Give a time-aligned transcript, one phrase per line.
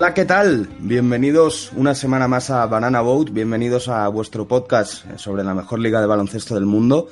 [0.00, 0.66] Hola, ¿qué tal?
[0.78, 6.00] Bienvenidos una semana más a Banana Boat, bienvenidos a vuestro podcast sobre la mejor liga
[6.00, 7.08] de baloncesto del mundo.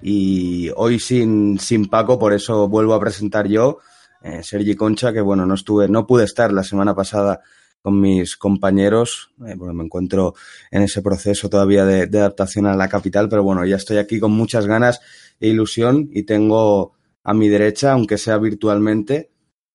[0.00, 3.78] Y hoy sin, sin Paco, por eso vuelvo a presentar yo,
[4.22, 7.40] eh, Sergi Concha, que bueno, no estuve, no pude estar la semana pasada
[7.82, 10.34] con mis compañeros, eh, porque me encuentro
[10.70, 14.32] en ese proceso todavía de, adaptación a la capital, pero bueno, ya estoy aquí con
[14.32, 15.00] muchas ganas
[15.40, 16.92] e ilusión y tengo
[17.22, 19.30] a mi derecha, aunque sea virtualmente,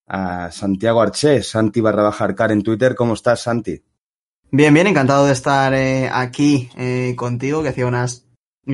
[0.07, 2.93] a Santiago Arché, Santi barra bajar car en Twitter.
[2.95, 3.81] ¿Cómo estás, Santi?
[4.51, 8.25] Bien, bien, encantado de estar eh, aquí eh, contigo, que hacía unas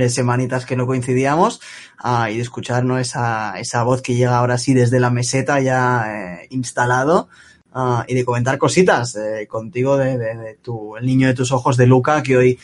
[0.09, 1.61] semanitas que no coincidíamos,
[1.97, 2.97] ah, y de escuchar ¿no?
[2.97, 7.29] esa, esa voz que llega ahora sí desde la meseta ya instalado,
[7.73, 11.87] ah, y de comentar cositas contigo de, de, tu, el niño de tus ojos de
[11.87, 12.59] Luca, que hoy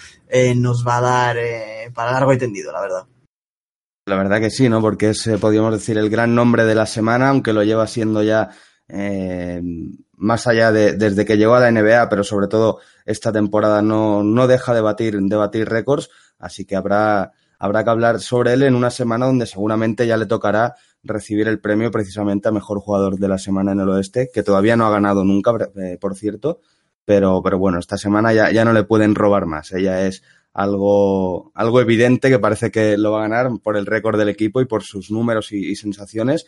[0.56, 1.38] nos va a dar
[1.94, 3.06] para largo y tendido, la verdad.
[4.08, 4.82] La verdad que sí, ¿no?
[4.82, 8.22] Porque es, eh, podríamos decir, el gran nombre de la semana, aunque lo lleva siendo
[8.22, 8.52] ya
[8.88, 9.60] eh,
[10.16, 14.24] más allá de desde que llegó a la NBA, pero sobre todo esta temporada no,
[14.24, 18.76] no deja de batir, batir récords, así que habrá, habrá que hablar sobre él en
[18.76, 23.28] una semana donde seguramente ya le tocará recibir el premio precisamente a mejor jugador de
[23.28, 26.60] la semana en el oeste, que todavía no ha ganado nunca, eh, por cierto,
[27.06, 29.72] pero, pero bueno, esta semana ya, ya no le pueden robar más.
[29.72, 34.18] Ella es algo, algo evidente que parece que lo va a ganar por el récord
[34.18, 36.46] del equipo y por sus números y, sensaciones.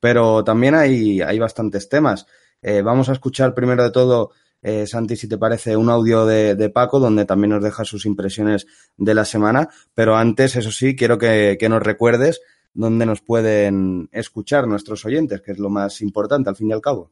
[0.00, 2.26] Pero también hay, hay bastantes temas.
[2.62, 4.30] Eh, vamos a escuchar primero de todo,
[4.62, 8.66] eh, Santi, si te parece, un audio de, Paco, donde también nos deja sus impresiones
[8.96, 9.68] de la semana.
[9.94, 12.40] Pero antes, eso sí, quiero que nos recuerdes
[12.74, 16.80] dónde nos pueden escuchar nuestros oyentes, que es lo más importante al fin y al
[16.80, 17.10] cabo.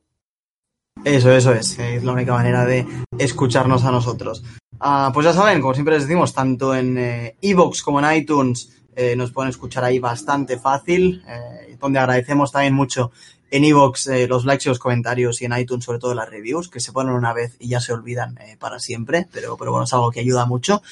[1.04, 1.78] Eso, eso es.
[1.78, 2.86] Es la única manera de
[3.18, 4.42] escucharnos a nosotros.
[4.80, 6.96] Uh, pues ya saben, como siempre les decimos, tanto en
[7.40, 12.52] Evox eh, como en iTunes eh, nos pueden escuchar ahí bastante fácil, eh, donde agradecemos
[12.52, 13.10] también mucho
[13.50, 16.80] en Evox los likes y los comentarios y en iTunes sobre todo las reviews, que
[16.80, 20.20] se ponen una vez y ya se olvidan para siempre, pero, bueno, es algo que
[20.20, 20.82] ayuda mucho.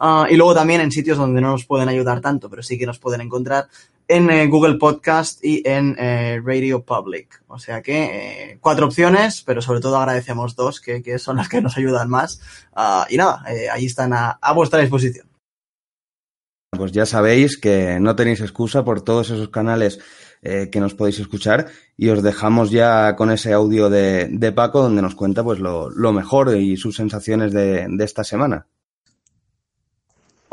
[0.00, 2.86] Uh, y luego también en sitios donde no nos pueden ayudar tanto, pero sí que
[2.86, 3.68] nos pueden encontrar
[4.08, 7.42] en eh, Google Podcast y en eh, Radio Public.
[7.48, 11.48] O sea que eh, cuatro opciones, pero sobre todo agradecemos dos, que, que son las
[11.48, 12.40] que nos ayudan más.
[12.76, 15.28] Uh, y nada, ahí están a, a vuestra disposición.
[16.70, 19.98] Pues ya sabéis que no tenéis excusa por todos esos canales
[20.42, 21.66] que nos podéis escuchar
[21.96, 25.90] y os dejamos ya con ese audio de, de Paco donde nos cuenta pues lo,
[25.90, 28.68] lo mejor y sus sensaciones de, de esta semana.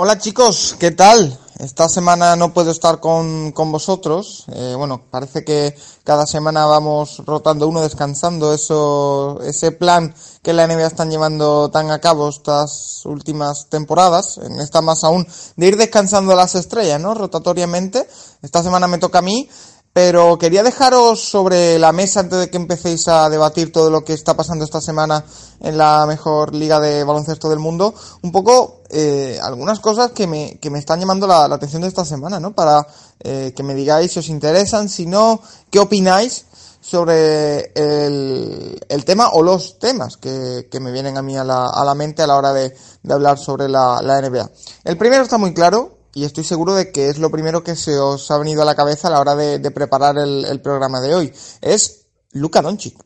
[0.06, 1.40] Hola chicos, ¿qué tal?
[1.60, 4.44] Esta semana no puedo estar con, con vosotros.
[4.54, 8.54] Eh, bueno, parece que cada semana vamos rotando uno, descansando.
[8.54, 14.60] Eso, ese plan que la NBA están llevando tan a cabo estas últimas temporadas, en
[14.60, 15.26] esta más aún,
[15.56, 17.14] de ir descansando las estrellas, ¿no?
[17.14, 18.06] Rotatoriamente.
[18.42, 19.50] Esta semana me toca a mí.
[19.94, 24.14] Pero quería dejaros sobre la mesa antes de que empecéis a debatir todo lo que
[24.14, 25.24] está pasando esta semana
[25.60, 27.94] en la mejor liga de baloncesto del mundo,
[28.24, 32.06] un poco eh, algunas cosas que me, que me están llamando la, atención de esta
[32.06, 32.54] semana, ¿no?
[32.54, 32.88] Para
[33.20, 35.40] eh, que me digáis si os interesan, si no,
[35.70, 36.46] qué opináis
[36.82, 41.68] sobre el, el tema o los temas que, que me vienen a mí a la,
[41.68, 44.50] a la mente a la hora de, de hablar sobre la, la NBA.
[44.86, 47.98] El primero está muy claro, y estoy seguro de que es lo primero que se
[47.98, 51.16] os ha venido a la cabeza a la hora de, preparar el, el, programa de
[51.16, 51.34] hoy.
[51.62, 52.98] Es Luka Doncic.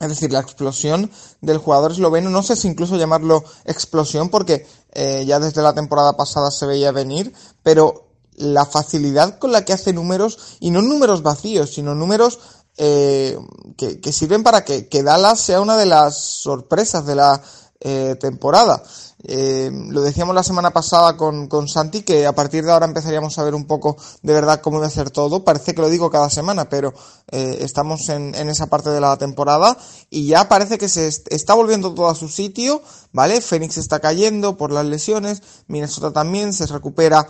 [0.00, 1.10] Es decir, la explosión
[1.42, 6.16] del jugador esloveno, no sé si incluso llamarlo explosión porque eh, ya desde la temporada
[6.16, 11.22] pasada se veía venir, pero la facilidad con la que hace números, y no números
[11.22, 12.38] vacíos, sino números
[12.78, 13.38] eh,
[13.76, 17.42] que, que, sirven para que, que, Dallas sea una de las sorpresas de la
[17.82, 18.82] eh, temporada.
[19.22, 23.38] Eh, lo decíamos la semana pasada con, con, Santi, que a partir de ahora empezaríamos
[23.38, 25.44] a ver un poco de verdad cómo debe ser todo.
[25.44, 26.92] Parece que lo digo cada semana, pero
[27.30, 29.78] eh, estamos en, en, esa parte de la temporada
[30.10, 32.82] y ya parece que se está volviendo todo a su sitio,
[33.12, 33.40] ¿vale?
[33.40, 37.26] Phoenix está cayendo por las lesiones, Minnesota también se recupera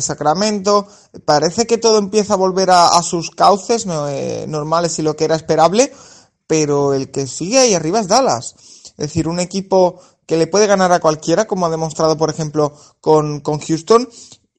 [0.00, 0.86] Sacramento.
[1.24, 4.06] Parece que todo empieza a volver a, a sus cauces no,
[4.46, 5.92] normales y lo que era esperable,
[6.46, 8.54] pero el que sigue ahí arriba es Dallas.
[8.84, 12.74] Es decir, un equipo que le puede ganar a cualquiera, como ha demostrado, por ejemplo,
[13.00, 14.08] con, con Houston,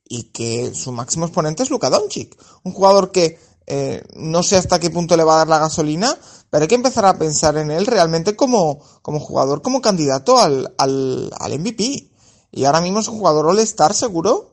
[0.08, 4.80] y que su máximo exponente es Luka Doncic, un jugador que eh, no sé hasta
[4.80, 6.18] qué punto le va a dar la gasolina,
[6.50, 10.74] pero hay que empezar a pensar en él realmente como, como jugador, como candidato al,
[10.78, 12.12] al, al MVP.
[12.52, 14.52] Y ahora mismo es un jugador All-Star seguro.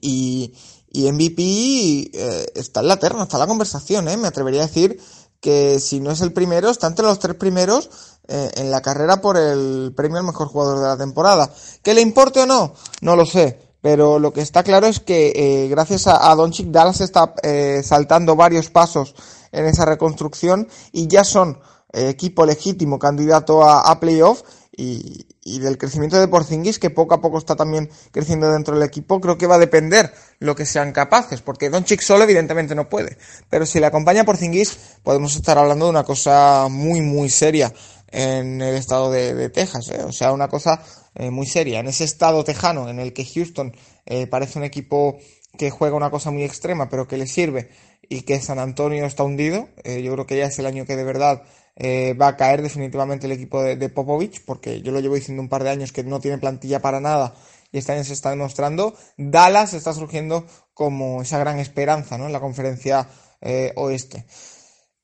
[0.00, 0.54] Y,
[0.90, 4.16] y MVP eh, está en la terna, está en la conversación, ¿eh?
[4.16, 5.00] Me atrevería a decir
[5.40, 7.90] que si no es el primero, está entre los tres primeros
[8.28, 11.50] eh, en la carrera por el premio al mejor jugador de la temporada.
[11.82, 12.74] ¿Que le importe o no?
[13.00, 13.60] No lo sé.
[13.80, 17.82] Pero lo que está claro es que eh, gracias a, a Doncic Dallas está eh,
[17.84, 19.14] saltando varios pasos
[19.52, 21.60] en esa reconstrucción y ya son
[21.92, 24.42] equipo legítimo candidato a, a playoff
[24.76, 28.86] y, y, del crecimiento de Porzingis que poco a poco está también creciendo dentro del
[28.86, 32.88] equipo creo que va a depender lo que sean capaces porque Doncic solo evidentemente no
[32.88, 33.16] puede
[33.48, 37.72] pero si le acompaña Porzingis podemos estar hablando de una cosa muy muy seria
[38.16, 40.02] en el estado de, de Texas ¿eh?
[40.02, 40.82] o sea una cosa
[41.14, 43.74] eh, muy seria en ese estado tejano en el que Houston
[44.06, 45.18] eh, parece un equipo
[45.58, 47.70] que juega una cosa muy extrema pero que le sirve
[48.08, 50.96] y que San Antonio está hundido eh, yo creo que ya es el año que
[50.96, 51.42] de verdad
[51.78, 55.50] eh, va a caer definitivamente el equipo de, Popovich, porque yo lo llevo diciendo un
[55.50, 57.34] par de años que no tiene plantilla para nada
[57.70, 58.94] y este año se está demostrando.
[59.18, 62.26] Dallas está surgiendo como esa gran esperanza ¿no?
[62.26, 63.08] en la conferencia
[63.42, 64.24] eh, oeste.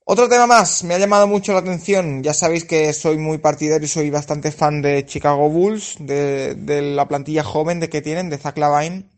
[0.05, 3.85] Otro tema más, me ha llamado mucho la atención, ya sabéis que soy muy partidario
[3.85, 8.37] y soy bastante fan de Chicago Bulls, de, la plantilla joven de que tienen, de
[8.37, 9.09] Zach Lavine,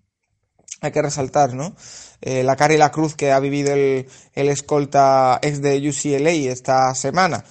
[0.81, 1.75] hay que resaltar, ¿no?
[2.21, 6.51] Eh, la cara y la cruz que ha vivido el, el escolta ex de UCLA
[6.51, 7.43] esta semana.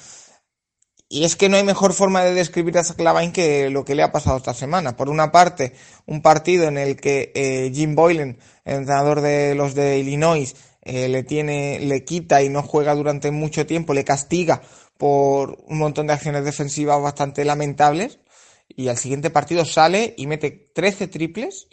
[1.08, 3.96] Y es que no hay mejor forma de describir a Zach Lavine que lo que
[3.96, 4.96] le ha pasado esta semana.
[4.96, 5.74] Por una parte,
[6.06, 10.54] un partido en el que eh, Jim Boylan, entrenador de los de Illinois,
[10.84, 14.62] eh, le tiene, le quita y no juega durante mucho tiempo, le castiga
[14.98, 18.20] por un montón de acciones defensivas bastante lamentables.
[18.68, 21.68] Y al siguiente partido sale y mete 13 triples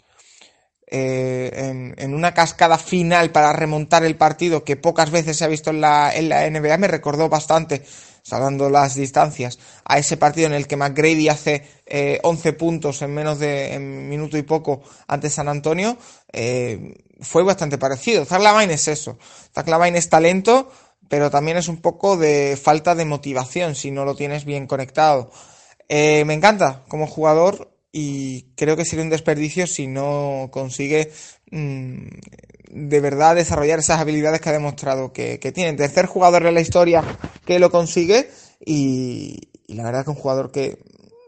[0.94, 5.70] eh, en, una cascada final para remontar el partido que pocas veces se ha visto
[5.70, 7.82] en la, en la NBA me recordó bastante,
[8.22, 13.14] salvando las distancias, a ese partido en el que McGrady hace eh, 11 puntos en
[13.14, 15.96] menos de minuto y poco ante San Antonio.
[16.32, 18.24] Eh, fue bastante parecido.
[18.24, 19.18] Zach Lavine es eso.
[19.54, 20.70] Zach Lavine es talento,
[21.08, 25.30] pero también es un poco de falta de motivación si no lo tienes bien conectado.
[25.88, 31.12] Eh, me encanta como jugador, y creo que sería un desperdicio si no consigue
[31.50, 32.06] mmm,
[32.70, 35.74] de verdad desarrollar esas habilidades que ha demostrado que, que tiene.
[35.74, 37.04] Tercer jugador de la historia
[37.44, 38.30] que lo consigue
[38.64, 40.78] y, y la verdad que un jugador que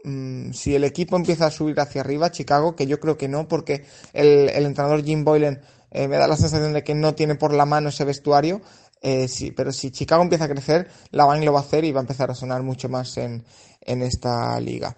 [0.05, 3.47] mmm, si el equipo empieza a subir hacia arriba, Chicago, que yo creo que no,
[3.47, 5.61] porque el, el entrenador Jim Boylan
[5.91, 8.61] eh, me da la sensación de que no tiene por la mano ese vestuario.
[9.01, 11.91] Eh, sí, pero si Chicago empieza a crecer, la Vine lo va a hacer y
[11.91, 13.43] va a empezar a sonar mucho más en,
[13.81, 14.95] en esta liga.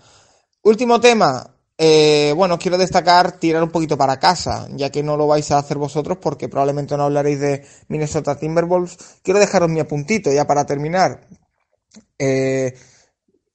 [0.64, 5.28] Último tema, eh, bueno, quiero destacar tirar un poquito para casa, ya que no lo
[5.28, 8.98] vais a hacer vosotros porque probablemente no hablaréis de Minnesota Timberwolves.
[9.22, 11.28] Quiero dejaros mi apuntito ya para terminar.
[12.18, 12.74] Eh,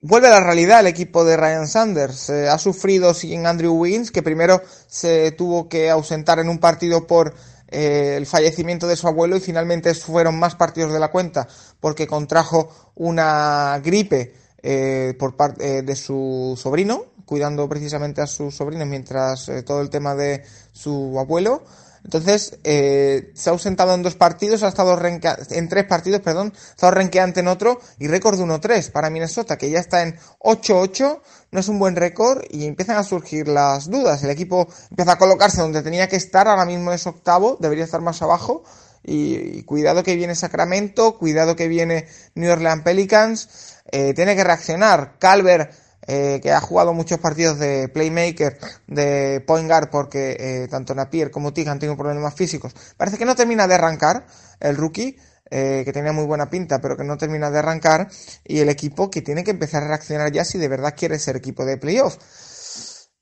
[0.03, 2.29] vuelve a la realidad el equipo de Ryan Sanders.
[2.29, 7.07] Eh, ha sufrido sin Andrew Wiggins, que primero se tuvo que ausentar en un partido
[7.07, 7.35] por
[7.69, 11.49] eh, el fallecimiento de su abuelo y finalmente fueron más partidos de la cuenta
[11.81, 18.87] porque contrajo una gripe eh, por parte de su sobrino, cuidando precisamente a sus sobrinos
[18.87, 21.63] mientras eh, todo el tema de su abuelo.
[22.05, 26.71] Entonces, eh, se ha ausentado en dos partidos, ha estado en tres partidos, perdón, ha
[26.71, 31.21] estado renqueante en otro y récord de 1-3 para Minnesota, que ya está en 8-8,
[31.53, 34.25] no es un buen récord y empiezan a surgir las dudas.
[34.25, 38.01] El equipo empieza a colocarse donde tenía que estar, ahora mismo es octavo, debería estar
[38.01, 38.65] más abajo.
[39.05, 42.07] Y, y cuidado que viene Sacramento, cuidado que viene
[42.37, 43.49] New Orleans Pelicans,
[43.91, 45.19] eh, tiene que reaccionar.
[45.19, 45.73] Calvert
[46.07, 51.31] eh, que ha jugado muchos partidos de playmaker, de point guard, porque eh, tanto Napier
[51.31, 52.75] como Tig han tenido problemas físicos.
[52.97, 54.27] Parece que no termina de arrancar
[54.59, 55.17] el rookie,
[55.49, 58.09] eh, que tenía muy buena pinta, pero que no termina de arrancar,
[58.45, 61.37] y el equipo que tiene que empezar a reaccionar ya si de verdad quiere ser
[61.37, 62.17] equipo de playoff.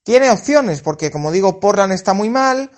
[0.03, 2.71] Tiene opciones, porque como digo, Portland está muy mal,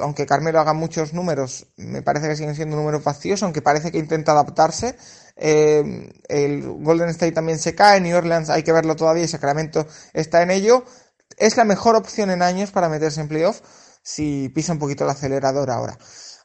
[0.00, 3.98] aunque Carmelo haga muchos números, me parece que siguen siendo números vacíos, aunque parece que
[3.98, 4.96] intenta adaptarse.
[5.42, 9.86] Eh, el Golden State también se cae, New Orleans hay que verlo todavía y Sacramento
[10.12, 10.84] está en ello.
[11.38, 13.60] Es la mejor opción en años para meterse en playoff
[14.02, 15.96] si pisa un poquito el acelerador ahora.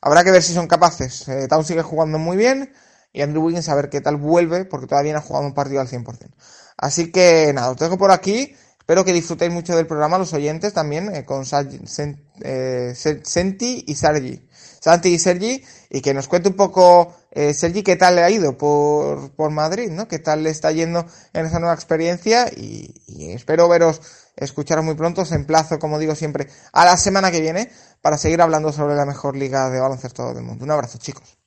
[0.02, 1.28] Habrá que ver si son capaces.
[1.28, 2.74] Eh, Town sigue jugando muy bien
[3.12, 5.82] y Andrew Wiggins a ver qué tal vuelve porque todavía no ha jugado un partido
[5.82, 6.34] al 100%.
[6.78, 8.56] Así que nada, os dejo por aquí.
[8.80, 13.96] Espero que disfrutéis mucho del programa, los oyentes también, eh, con Sen, eh, Senti y
[13.96, 14.48] Sergi.
[14.86, 15.64] Santi y Sergi,
[15.96, 19.50] y que nos cuente un poco, eh, Sergi, qué tal le ha ido por, por
[19.52, 20.10] Madrid, ¿no?
[20.10, 22.94] Qué tal le está yendo en esa nueva experiencia, y,
[23.30, 24.02] espero veros,
[24.36, 25.22] escucharos muy pronto.
[25.22, 27.70] Os emplazo, como digo siempre, a la semana que viene
[28.02, 30.66] para seguir hablando sobre la mejor liga de baloncesto del mundo.
[30.66, 31.38] Un abrazo, chicos.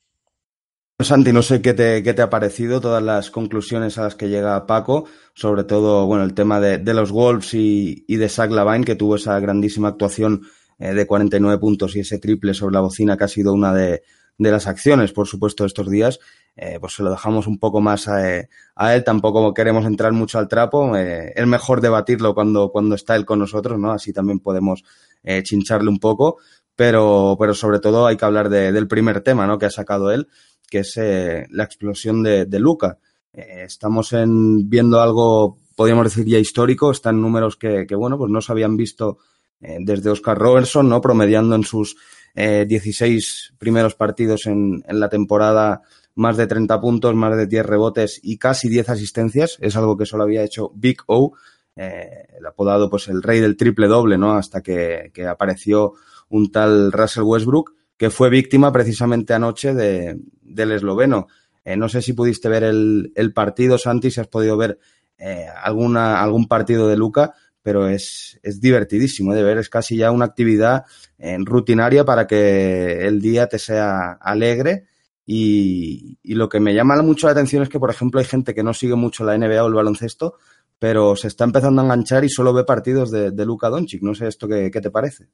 [0.98, 4.30] Santi, no sé qué te, qué te, ha parecido todas las conclusiones a las que
[4.30, 8.86] llega Paco, sobre todo, bueno, el tema de, los Wolves y, y, de Zach Lavine,
[8.86, 10.40] que tuvo esa grandísima actuación
[10.78, 14.02] eh, de 49 puntos y ese triple sobre la bocina que ha sido una de,
[14.38, 16.20] de las acciones, por supuesto, estos días.
[16.56, 20.38] eh, pues se lo dejamos un poco más a, a, él, tampoco queremos entrar mucho
[20.38, 23.92] al trapo, eh, es mejor debatirlo cuando, cuando está él con nosotros, ¿no?
[23.92, 24.82] Así también podemos
[25.22, 26.38] eh, chincharle un poco,
[26.74, 29.58] pero, pero sobre todo hay que hablar de, del primer tema, ¿no?
[29.58, 30.28] Que ha sacado él,
[30.68, 32.98] que es eh, la explosión de, Luca.
[33.32, 38.30] Eh, estamos en, viendo algo, podríamos decir ya histórico, están números que, que bueno, pues
[38.30, 39.18] no se habían visto
[39.60, 41.00] eh, desde Oscar Robertson, ¿no?
[41.00, 41.96] Promediando en sus
[42.34, 45.82] eh, 16 primeros partidos en, la temporada
[46.14, 49.56] más de 30 puntos, más de 10 rebotes y casi 10 asistencias.
[49.60, 51.34] Es algo que solo había hecho Big O,
[51.76, 54.32] eh, el apodado pues el rey del triple doble, ¿no?
[54.34, 55.94] Hasta que, apareció
[56.28, 61.28] un tal Russell Westbrook, que fue víctima precisamente anoche de, del esloveno.
[61.64, 64.78] Eh, no sé si pudiste ver el, el, partido, Santi, si has podido ver
[65.18, 67.34] eh, alguna, algún partido de Luca,
[67.68, 70.86] pero es, es divertidísimo de ver, es casi ya una actividad
[71.18, 74.86] eh, rutinaria para que el día te sea alegre.
[75.26, 78.62] Y, lo que me llama mucho la atención es que, por ejemplo, hay gente que
[78.62, 80.36] no sigue mucho la NBA o el baloncesto,
[80.78, 84.00] pero se está empezando a enganchar y solo ve partidos de, de Luka Doncic.
[84.00, 85.28] No sé esto qué, qué te parece.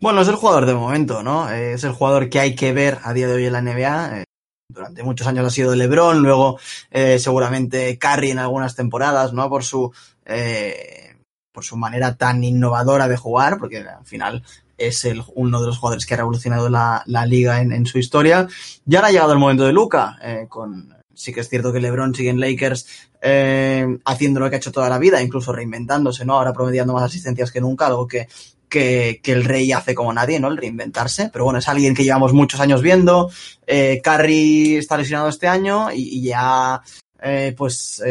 [0.00, 1.50] Bueno, es el jugador de momento, ¿no?
[1.50, 4.24] Es el jugador que hay que ver a día de hoy en la NBA.
[4.70, 6.58] Durante muchos años ha sido LeBron, luego
[6.90, 9.50] eh, seguramente Curry en algunas temporadas, ¿no?
[9.50, 9.92] Por su
[10.26, 11.16] eh,
[11.52, 14.42] por su manera tan innovadora de jugar, porque al final
[14.78, 18.48] es uno de los jugadores que ha revolucionado la, liga en, su historia.
[18.84, 21.80] Ya ahora ha llegado el momento de Luca, eh, con sí que es cierto que
[21.80, 22.86] LeBron sigue en Lakers
[23.20, 26.34] eh, haciendo lo que ha hecho toda la vida, incluso reinventándose, ¿no?
[26.34, 28.28] Ahora promediando más asistencias que nunca, algo que
[28.72, 30.48] que, el rey hace como nadie, ¿no?
[30.48, 31.28] El reinventarse.
[31.30, 33.30] Pero bueno, es alguien que llevamos muchos años viendo.
[33.66, 36.80] Eh, Curry está lesionado este año y, y ya,
[37.22, 38.02] eh, pues,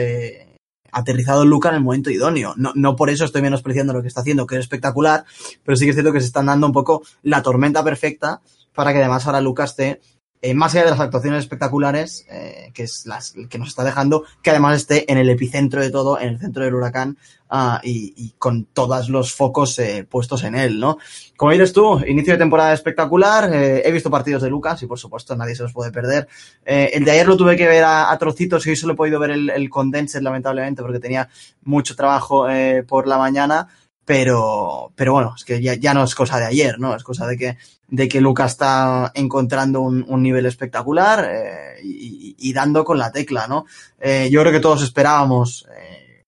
[0.92, 2.54] aterrizado Luca en el momento idóneo.
[2.58, 5.26] No, no por eso estoy menospreciando lo que está haciendo, que es espectacular,
[5.64, 8.42] pero sí que es cierto que se están dando un poco la tormenta perfecta
[8.74, 10.02] para que además ahora Luca esté
[10.42, 14.24] eh, más allá de las actuaciones espectaculares, eh, que es las que nos está dejando,
[14.42, 17.18] que además esté en el epicentro de todo, en el centro del huracán
[17.52, 20.98] uh, y, con todos los focos eh, puestos en él, ¿no?
[21.38, 24.98] Como dices tú, inicio de temporada espectacular, eh, he visto partidos de Lucas y por
[25.00, 26.28] supuesto nadie se los puede perder.
[26.66, 29.20] Eh, el de ayer lo tuve que ver a, trocitos y hoy solo he podido
[29.20, 31.28] ver el, el condensed lamentablemente porque tenía
[31.64, 33.68] mucho trabajo eh, por la mañana
[34.06, 36.96] pero, pero bueno, es que ya, ya, no es cosa de ayer, ¿no?
[36.96, 42.36] Es cosa de que, de que Lucas está encontrando un, un nivel espectacular eh, y,
[42.38, 43.66] y, dando con la tecla, ¿no?
[44.00, 46.24] Eh, yo creo que todos esperábamos, eh,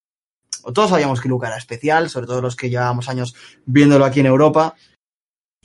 [0.64, 4.20] o todos sabíamos que Lucas era especial, sobre todo los que llevábamos años viéndolo aquí
[4.20, 4.76] en Europa.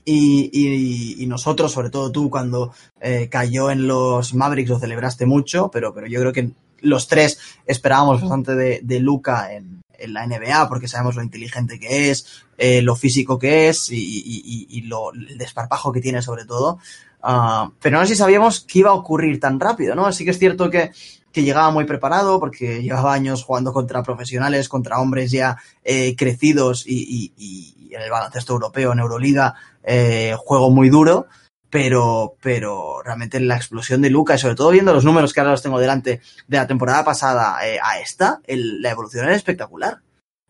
[0.05, 5.27] Y, y, y, nosotros, sobre todo tú, cuando eh, cayó en los Mavericks lo celebraste
[5.27, 10.13] mucho, pero, pero yo creo que los tres esperábamos bastante de, de Luca en, en
[10.15, 15.13] la NBA porque sabemos lo inteligente que es, eh, lo físico que es y, lo,
[15.13, 16.79] el desparpajo que tiene sobre todo.
[17.23, 20.07] Uh, pero no sé si sabíamos que iba a ocurrir tan rápido, ¿no?
[20.07, 20.93] Así que es cierto que,
[21.33, 26.85] que llegaba muy preparado porque llevaba años jugando contra profesionales, contra hombres ya eh, crecidos
[26.87, 31.27] y, y, en el baloncesto europeo, en Euroliga, eh, juego muy duro
[31.71, 35.53] pero, pero realmente la explosión de Luca y sobre todo viendo los números que ahora
[35.53, 40.01] los tengo delante de la temporada pasada eh, a esta, el, la evolución era espectacular.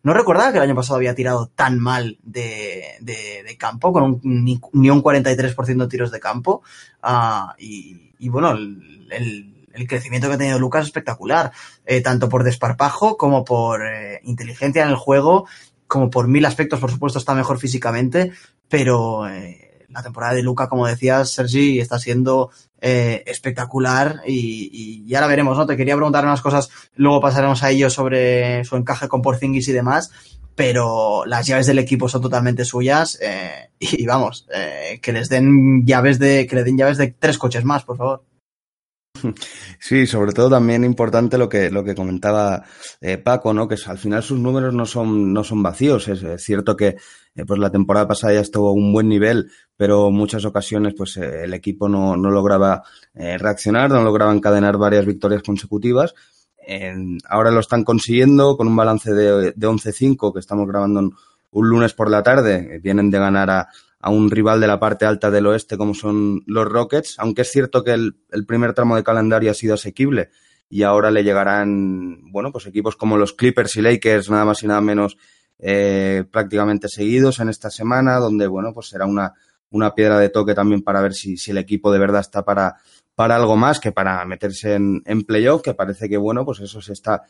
[0.03, 4.21] No recordaba que el año pasado había tirado tan mal de, de, campo, con un,
[4.23, 6.63] ni, ni, un 43% de tiros de campo.
[7.03, 9.55] Uh, y, bueno, el,
[9.89, 11.53] crecimiento que ha tenido Lucas es espectacular,
[11.85, 15.47] eh, tanto por desparpajo como por eh, inteligencia en el juego,
[15.87, 18.33] como por mil aspectos, por supuesto, está mejor físicamente,
[18.69, 19.27] pero
[19.89, 25.57] la temporada de Luca, como decías, Sergi, está siendo eh, espectacular y, y, ahora veremos,
[25.57, 25.67] ¿no?
[25.67, 29.73] Te quería preguntar unas cosas, luego pasaremos a ello sobre su encaje con Porzingis y
[29.73, 30.11] demás,
[30.55, 35.87] pero las llaves del equipo son totalmente suyas eh, y vamos, eh, que les den
[35.87, 38.25] llaves de, que le den llaves de tres coches más, por favor.
[39.81, 42.65] Sí, sobre todo también importante lo que, lo que comentaba
[43.01, 43.69] eh, Paco, ¿no?
[43.69, 46.09] Que al final sus números no son, no son vacíos.
[46.09, 46.97] Es, cierto que
[47.35, 51.17] eh, pues la temporada pasada ya estuvo a un buen nivel, pero muchas ocasiones pues
[51.17, 52.83] eh, el equipo no, no lograba
[53.15, 56.15] reaccionar, no lograba encadenar varias victorias consecutivas.
[57.29, 61.11] ahora lo están consiguiendo con un balance de, de 11-5 que estamos grabando
[61.51, 62.79] un lunes por la tarde.
[62.83, 63.69] Vienen de ganar a,
[64.01, 67.51] a un rival de la parte alta del oeste como son los Rockets, aunque es
[67.51, 68.15] cierto que el,
[68.47, 70.31] primer tramo de calendario ha sido asequible
[70.71, 74.67] y ahora le llegarán, bueno, pues equipos como los Clippers y Lakers, nada más y
[74.67, 75.17] nada menos,
[75.59, 79.33] eh, prácticamente seguidos en esta semana, donde, bueno, pues será una,
[79.71, 82.77] una piedra de toque también para ver si, si el equipo de verdad está para,
[83.15, 86.83] para algo más que para meterse en, en playoff, que parece que, bueno, pues eso
[86.83, 87.23] se está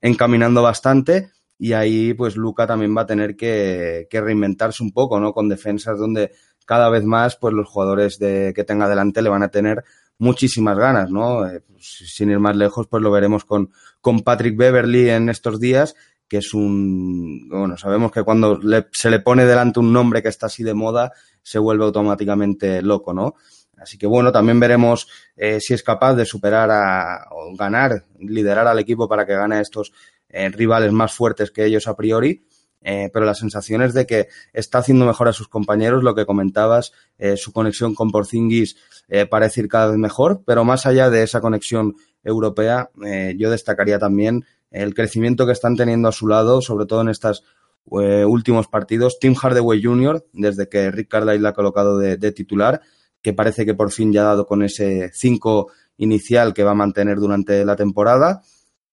[0.00, 5.34] encaminando bastante y ahí pues Luca también va a tener que, reinventarse un poco, ¿no?
[5.34, 6.32] Con defensas donde
[6.64, 9.84] cada vez más pues los jugadores de, que tenga delante le van a tener
[10.16, 11.46] muchísimas ganas, ¿no?
[11.46, 15.60] Eh, pues, sin ir más lejos, pues lo veremos con, con Patrick Beverly en estos
[15.60, 15.94] días,
[16.26, 20.30] que es un, bueno, sabemos que cuando le, se le pone delante un nombre que
[20.30, 21.12] está así de moda,
[21.42, 23.34] se vuelve automáticamente loco, ¿no?
[23.76, 28.66] Así que bueno, también veremos eh, si es capaz de superar a, o ganar, liderar
[28.66, 29.92] al equipo para que gane estos
[30.30, 32.44] eh, rivales más fuertes que ellos a priori.
[32.82, 36.24] Eh, pero la sensación es de que está haciendo mejor a sus compañeros, lo que
[36.24, 38.76] comentabas, eh, su conexión con Porzingis
[39.08, 42.90] eh, parece ir cada vez mejor, pero más allá de esa conexión europea,
[43.38, 47.44] yo destacaría también el crecimiento que están teniendo a su lado, sobre todo en estos
[47.86, 49.18] últimos partidos.
[49.18, 52.82] Tim Hardaway Jr., desde que Rick Carlisle ha colocado de, de titular,
[53.22, 56.74] que parece que por fin ya ha dado con ese 5 inicial que va a
[56.74, 58.42] mantener durante la temporada.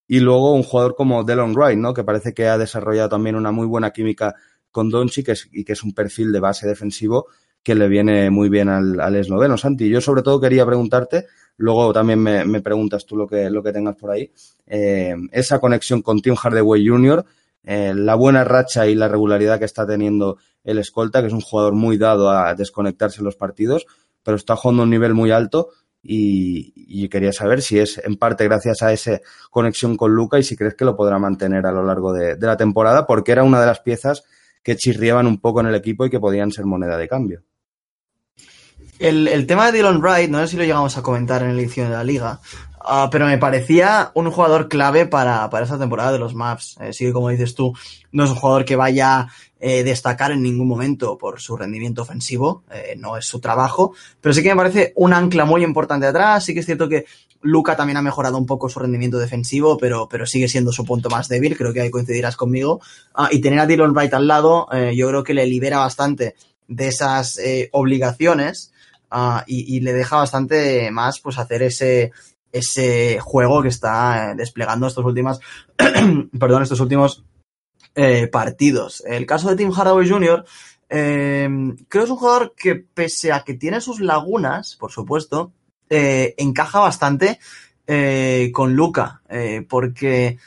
[0.07, 1.93] Y luego un jugador como Delon Wright, ¿no?
[1.93, 4.35] Que parece que ha desarrollado también una muy buena química
[4.71, 7.27] con Doncic y que es un perfil de base defensivo
[7.63, 9.57] que le viene muy bien al, al esloveno.
[9.57, 11.25] Santi, yo sobre todo quería preguntarte,
[11.57, 14.31] luego también me, me preguntas tú lo que, lo que tengas por ahí,
[14.65, 17.25] eh, esa conexión con Tim Hardaway Jr.,
[17.63, 21.41] eh, la buena racha y la regularidad que está teniendo el escolta, que es un
[21.41, 23.85] jugador muy dado a desconectarse en los partidos,
[24.23, 25.69] pero está jugando a un nivel muy alto
[26.01, 29.19] y, y, quería saber si es en parte gracias a esa
[29.51, 32.47] conexión con Luca y si crees que lo podrá mantener a lo largo de, de
[32.47, 34.23] la temporada, porque era una de las piezas
[34.63, 37.43] que chirriaban un poco en el equipo y que podían ser moneda de cambio.
[38.99, 41.61] El, el, tema de Dylan Wright, no sé si lo llegamos a comentar en la
[41.61, 42.39] edición de la liga,
[42.81, 46.77] uh, pero me parecía un jugador clave para, para esta temporada de los Maps.
[46.81, 47.73] Eh, sí que, como dices tú,
[48.11, 49.27] no es un jugador que vaya a
[49.59, 54.31] eh, destacar en ningún momento por su rendimiento ofensivo, eh, no es su trabajo, pero
[54.31, 56.45] sí que me parece un ancla muy importante atrás.
[56.45, 57.05] Sí que es cierto que
[57.41, 61.09] Luca también ha mejorado un poco su rendimiento defensivo, pero, pero sigue siendo su punto
[61.09, 62.81] más débil, creo que ahí coincidirás conmigo.
[63.17, 66.35] Uh, y tener a Dylan Wright al lado, eh, yo creo que le libera bastante
[66.67, 67.39] de esas
[67.71, 68.73] obligaciones.
[69.09, 72.11] Uh, y, le deja bastante más pues hacer ese
[72.51, 75.39] ese juego que está desplegando estos últimos
[76.39, 77.23] perdón estos últimos
[77.95, 80.43] eh, partidos el caso de Tim Hardaway Jr.
[80.89, 81.47] Eh,
[81.87, 85.53] creo que es un jugador que pese a que tiene sus lagunas por supuesto
[85.89, 87.39] eh, encaja bastante
[87.87, 89.21] eh, con Luca
[89.69, 90.37] porque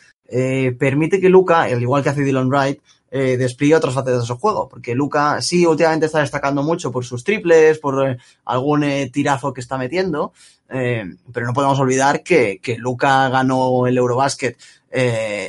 [0.78, 4.68] permite que Luca al igual que hace Dylan Wright eh, otras facetas de su juego.
[4.68, 9.52] Porque Luca sí últimamente está destacando mucho por sus triples, por eh, algún eh, tirazo
[9.52, 10.32] que está metiendo,
[10.68, 14.58] eh, pero no podemos olvidar que, que Luca ganó el Eurobasket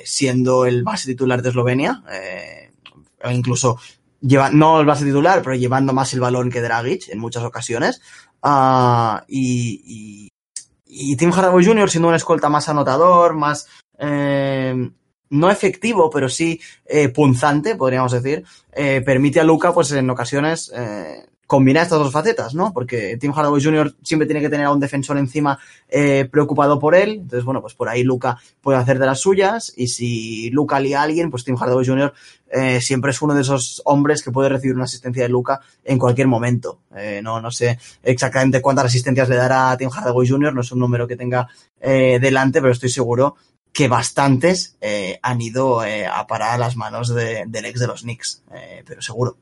[0.05, 3.79] siendo el base titular de Eslovenia, e incluso
[4.21, 8.01] lleva, no el base titular, pero llevando más el balón que Dragic en muchas ocasiones.
[8.43, 10.29] Uh, y, y,
[10.85, 11.89] y Tim Hardaway Jr.
[11.89, 13.67] siendo un escolta más anotador, más
[13.99, 14.91] eh,
[15.31, 20.71] no efectivo, pero sí eh, punzante, podríamos decir, eh, permite a Luca, pues en ocasiones,
[20.75, 22.71] eh, combinar estas dos facetas, ¿no?
[22.71, 23.93] Porque Tim Hardaway Jr.
[24.01, 27.15] siempre tiene que tener a un defensor encima eh, preocupado por él.
[27.23, 29.73] Entonces, bueno, pues por ahí Luca puede hacer de las suyas.
[29.75, 32.13] Y si Luca lía a alguien, pues Tim Hardaway Jr.
[32.49, 35.99] Eh, siempre es uno de esos hombres que puede recibir una asistencia de Luca en
[35.99, 36.83] cualquier momento.
[36.95, 40.71] Eh, no, no sé exactamente cuántas asistencias le dará a Tim Hardaway Jr., no es
[40.71, 41.49] un número que tenga
[41.81, 43.35] delante, pero estoy seguro
[43.73, 47.87] que bastantes eh, han ido eh, a parar a las manos de, del ex de
[47.87, 49.37] los Knicks, eh, pero seguro.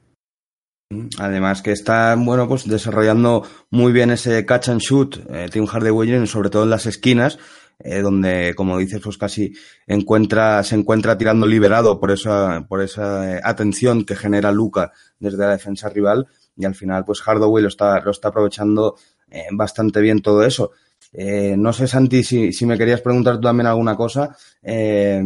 [1.19, 6.25] Además que está, bueno, pues desarrollando muy bien ese catch and shoot, eh, Tim Hardaway,
[6.25, 7.37] sobre todo en las esquinas,
[7.81, 9.53] donde, como dices, pues casi
[9.87, 15.51] encuentra, se encuentra tirando liberado por esa, por esa atención que genera Luca desde la
[15.51, 18.97] defensa rival, y al final, pues Hardaway lo está, lo está aprovechando
[19.51, 20.71] bastante bien todo eso.
[21.11, 25.19] Eh, no sé, Santi, si, si, me querías preguntar tú también alguna cosa eh,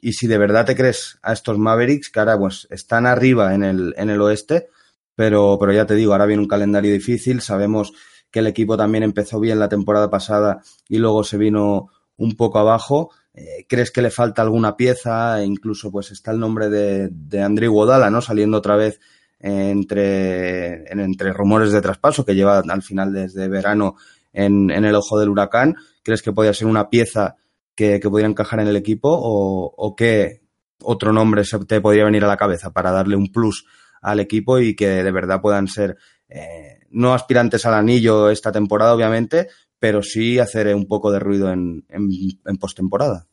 [0.00, 3.62] y si de verdad te crees a estos Mavericks que ahora pues están arriba en
[3.62, 4.68] el, en el oeste,
[5.14, 7.92] pero, pero ya te digo, ahora viene un calendario difícil, sabemos
[8.32, 12.58] que el equipo también empezó bien la temporada pasada y luego se vino un poco
[12.58, 13.10] abajo.
[13.34, 15.40] Eh, ¿Crees que le falta alguna pieza?
[15.40, 18.22] E incluso pues está el nombre de, de André Guadala, ¿no?
[18.22, 19.00] Saliendo otra vez
[19.38, 23.96] entre, entre rumores de traspaso que lleva al final desde verano
[24.32, 25.76] en, en, el ojo del huracán?
[26.02, 27.36] ¿Crees que podría ser una pieza
[27.74, 30.42] que, que podría encajar en el equipo o, o qué
[30.82, 33.66] otro nombre se te podría venir a la cabeza para darle un plus
[34.00, 35.96] al equipo y que de verdad puedan ser
[36.28, 41.52] eh, no aspirantes al anillo esta temporada, obviamente, pero sí hacer un poco de ruido
[41.52, 42.08] en, en,
[42.44, 43.26] en postemporada?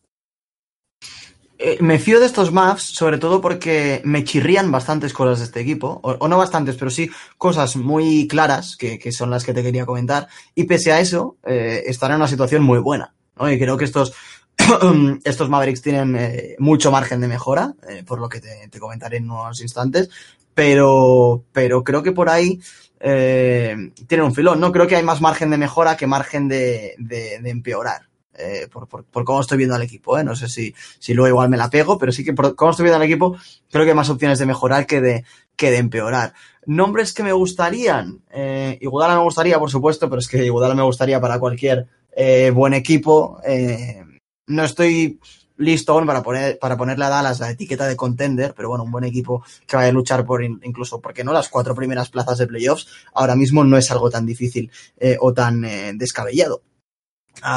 [1.61, 5.59] Eh, me fío de estos maps, sobre todo porque me chirrían bastantes cosas de este
[5.59, 9.61] equipo, o, no bastantes, pero sí cosas muy claras, que, que, son las que te
[9.61, 13.13] quería comentar, y pese a eso, eh, en una situación muy buena.
[13.41, 14.13] Y creo que estos
[15.25, 19.29] estos Mavericks tienen eh, mucho margen de mejora, eh, por lo que te, comentaré en
[19.29, 20.09] unos instantes,
[20.53, 22.61] pero, pero creo que por ahí
[23.01, 24.59] tienen un filón.
[24.61, 28.08] No creo que hay más margen de mejora que margen de, de empeorar.
[28.35, 30.17] Eh, por, cómo estoy viendo al equipo.
[30.17, 30.23] ¿eh?
[30.23, 30.73] No sé si,
[31.13, 33.35] luego igual me la pego, pero sí que por cómo estoy viendo al equipo,
[33.69, 35.25] creo que hay más opciones de mejorar que de,
[35.57, 36.33] empeorar.
[36.65, 38.21] Nombres que me gustarían.
[38.31, 42.51] Eh, Iguodala me gustaría, por supuesto, pero es que Iguodala me gustaría para cualquier eh,
[42.51, 43.41] buen equipo.
[43.45, 44.03] Eh,
[44.47, 45.19] no estoy
[45.57, 49.03] listo para, poner, para ponerle a Dallas la etiqueta de contender, pero bueno, un buen
[49.03, 51.33] equipo que vaya a luchar por incluso, porque no?
[51.33, 54.71] Las cuatro primeras plazas de playoffs ahora mismo no es algo tan difícil
[55.19, 55.61] o tan
[55.97, 56.61] descabellado.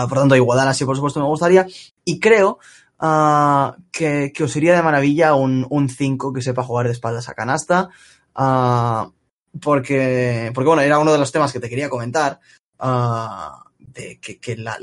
[0.08, 1.66] Por tanto, Iguodala sí, por supuesto, me gustaría.
[2.04, 2.58] Y creo
[3.00, 7.34] uh, que, que, os iría de maravilla un 5 que sepa jugar de espaldas a
[7.34, 7.90] canasta.
[8.36, 9.10] Uh,
[9.60, 12.40] porque, porque, bueno, era uno de los temas que te quería comentar.
[13.78, 14.78] de que, la,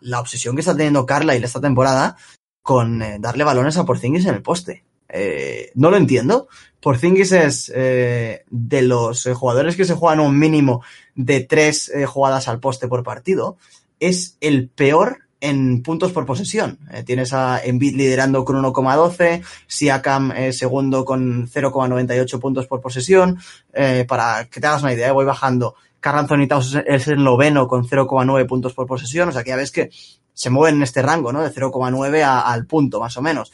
[0.00, 2.16] la, obsesión que está teniendo Carla y esta temporada
[2.62, 4.84] con eh, darle balones a Porzingis en el poste.
[5.08, 6.48] Eh, no lo entiendo.
[6.80, 10.82] Porzingis es eh, de los jugadores que se juegan un mínimo
[11.14, 13.56] de tres jugadas al poste por partido
[14.00, 16.78] es el peor en puntos por posesión.
[16.92, 23.38] Eh, tienes a Embiid liderando con 1,12, Siakam eh, segundo con 0,98 puntos por posesión.
[23.72, 25.74] Eh, para que te hagas una idea, voy bajando.
[26.00, 29.28] Carl Anthony Towns es el noveno con 0,9 puntos por posesión.
[29.28, 29.90] O sea que ya ves que
[30.32, 31.42] se mueven en este rango, ¿no?
[31.42, 33.52] De 0,9 al punto, más o menos.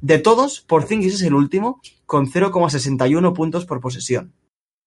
[0.00, 4.32] De todos, Porzingis es el último con 0,61 puntos por posesión.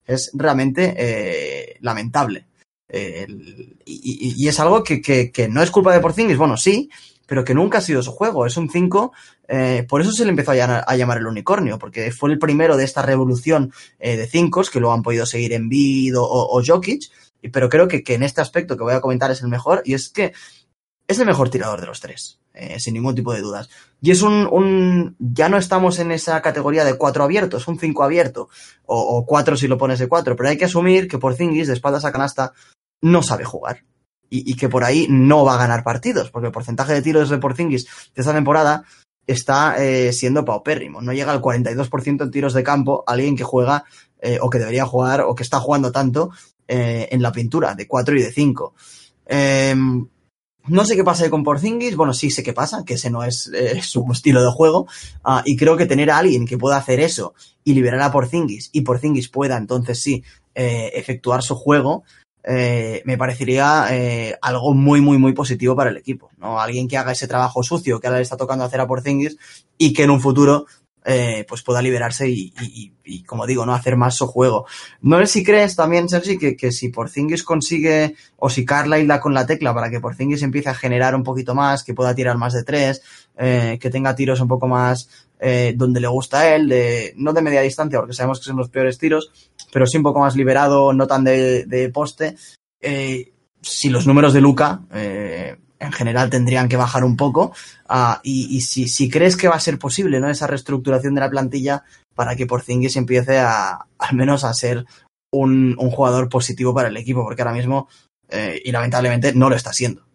[0.06, 2.47] Es realmente eh, lamentable.
[2.89, 3.28] Eh,
[3.86, 6.89] y, es algo que, que, no es culpa de Porzingis, bueno, sí,
[7.26, 8.46] pero que nunca ha sido su juego.
[8.46, 9.12] Es un 5,
[9.48, 12.84] eh, por eso se le empezó a llamar, el unicornio, porque fue el primero de
[12.84, 17.10] esta revolución eh, de 5 que lo han podido seguir en Bid o, o, Jokic,
[17.52, 19.93] pero creo que, que en este aspecto que voy a comentar es el mejor, y
[19.93, 20.34] es que
[21.08, 22.39] es el mejor tirador de los tres.
[22.56, 23.68] Eh, sin ningún tipo de dudas.
[24.00, 28.04] Y es un, un, ya no estamos en esa categoría de cuatro abiertos, un cinco
[28.04, 28.48] abierto,
[28.86, 31.74] o, o cuatro si lo pones de cuatro, pero hay que asumir que Porzingis de
[31.74, 32.54] espaldas a canasta
[33.02, 33.86] no sabe jugar.
[34.30, 37.30] Y, y, que por ahí no va a ganar partidos, porque el porcentaje de tiros
[37.30, 38.84] de Porzingis de esta temporada
[39.26, 41.02] está eh, siendo paupérrimo.
[41.02, 43.86] No llega al 42% en tiros de campo alguien que juega
[44.22, 46.30] eh, o que debería jugar o que está jugando tanto
[46.68, 48.74] eh, en la pintura de 4 y de 5.
[49.26, 49.76] Eh,
[50.67, 53.52] no sé qué pasa con Porzingis, bueno, sí sé qué pasa, que ese no es
[53.54, 54.88] eh, su estilo de juego,
[55.26, 58.69] uh, y creo que tener a alguien que pueda hacer eso y liberar a Porzingis,
[58.71, 60.23] y Porzingis pueda entonces sí
[60.56, 62.04] eh, efectuar su juego,
[62.45, 63.88] eh, me parecería
[64.41, 66.60] algo muy, muy, muy positivo para el equipo, ¿no?
[66.60, 69.38] Alguien que haga ese trabajo sucio que ahora le está tocando hacer a Porzingis
[69.78, 70.65] y que en un futuro
[71.06, 74.66] eh, pues pueda liberarse y, y, y, como digo, no hacer más su juego.
[75.02, 79.20] No sé si crees también, Sergi, que, que si Porzingis consigue, o si Carlisle da
[79.20, 82.38] con la tecla para que Porzingis empiece a generar un poquito más, que pueda tirar
[82.38, 83.02] más de tres,
[83.38, 87.34] eh, que tenga tiros un poco más eh, donde le gusta a él, de, no
[87.34, 89.30] de media distancia, porque sabemos que son los peores tiros,
[89.72, 92.38] pero sí un poco más liberado, no tan de, de poste.
[92.80, 97.54] Eh, si los números de Luca eh, en general tendrían que bajar un poco.
[97.89, 100.30] Uh, y, si, crees que va a ser posible ¿no?
[100.30, 101.84] esa reestructuración de la plantilla
[102.15, 104.86] para que Porzingis empiece a, al menos a ser
[105.32, 107.88] un, jugador positivo para el equipo, porque ahora mismo,
[108.30, 110.06] eh, y lamentablemente, no lo está siendo.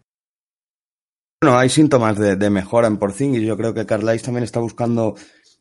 [1.40, 3.42] Bueno, hay síntomas de, de mejora en Porzingis.
[3.42, 5.14] Yo creo que Carlisle también está buscando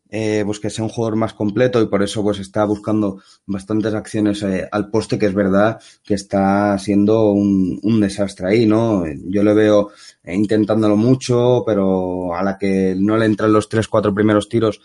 [0.09, 3.93] eh, pues que sea un jugador más completo y por eso pues está buscando bastantes
[3.93, 9.03] acciones eh, al poste, que es verdad que está siendo un, desastre ahí, ¿no?
[9.25, 9.89] Yo le veo
[10.23, 14.81] eh, intentándolo mucho, pero a la que no le entran los tres, cuatro primeros tiros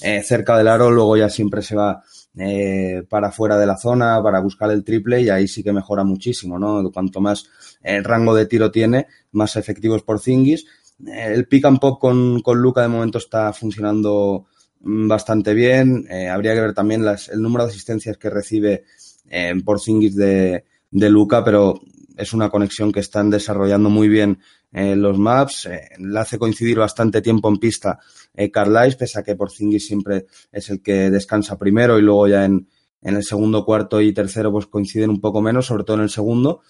[0.00, 2.02] eh, cerca del aro, luego ya siempre se va
[2.36, 6.04] eh, para fuera de la zona, para buscar el triple y ahí sí que mejora
[6.04, 6.90] muchísimo, ¿no?
[6.92, 7.48] Cuanto más
[7.82, 10.66] el rango de tiro tiene, más efectivos por Zingis.
[11.06, 14.46] El pick and pop con, con Luca de momento está funcionando
[14.84, 16.06] bastante bien.
[16.10, 18.84] Eh, habría que ver también las, el número de asistencias que recibe
[19.28, 21.80] eh, por Zingis de, de Luca, pero
[22.16, 24.38] es una conexión que están desarrollando muy bien
[24.72, 25.66] eh, los maps.
[25.66, 27.98] Eh, le hace coincidir bastante tiempo en pista
[28.34, 32.28] eh, Carlisle, pese a que por Zingis siempre es el que descansa primero y luego
[32.28, 32.68] ya en,
[33.02, 36.10] en el segundo, cuarto y tercero pues coinciden un poco menos, sobre todo en el
[36.10, 36.62] segundo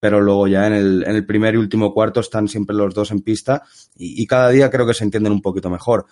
[0.00, 3.10] pero luego ya en el, en el primer y último cuarto están siempre los dos
[3.10, 3.64] en pista
[3.96, 6.06] y cada día creo que se entienden un poquito mejor.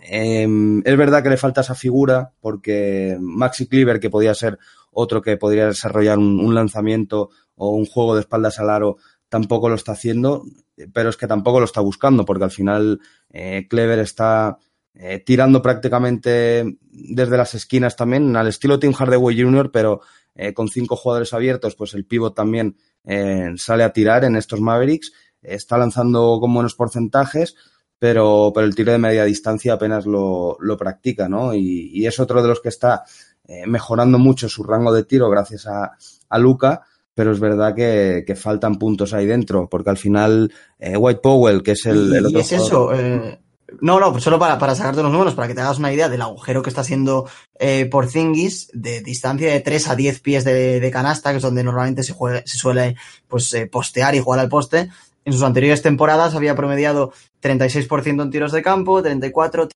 [0.00, 0.46] Eh,
[0.84, 4.58] es verdad que le falta esa figura porque Maxi Cleaver, que podía ser
[4.90, 8.96] otro que podría desarrollar un, un, lanzamiento o un juego de espaldas al aro,
[9.28, 10.44] tampoco lo está haciendo,
[10.92, 13.00] pero es que tampoco lo está buscando porque al final
[13.30, 14.58] eh, Cleaver está
[14.94, 20.02] eh, tirando prácticamente desde las esquinas también, al estilo Tim Hardaway Jr., pero
[20.34, 24.60] eh, con cinco jugadores abiertos, pues el pivot también eh, sale a tirar en estos
[24.60, 27.56] Mavericks está lanzando con buenos porcentajes,
[28.02, 31.54] pero, pero el tiro de media distancia apenas lo, lo practica, ¿no?
[31.54, 33.04] Y, y, es otro de los que está
[33.46, 35.92] eh, mejorando mucho su rango de tiro gracias a,
[36.28, 36.82] a Luca,
[37.14, 41.62] pero es verdad que, que, faltan puntos ahí dentro, porque al final eh, White Powell,
[41.62, 42.38] que es el, el otro.
[42.38, 43.38] Y es eso, eh,
[43.80, 46.22] no, no, solo para, para sacarte los números, para que te hagas una idea del
[46.22, 50.90] agujero que está haciendo eh, Porzingis de distancia de 3 a 10 pies de, de,
[50.90, 52.96] canasta, que es donde normalmente se, juega, se suele
[53.28, 54.90] pues, postear y jugar al poste.
[55.24, 59.68] En sus anteriores temporadas había promediado 36% en tiros de campo, 34,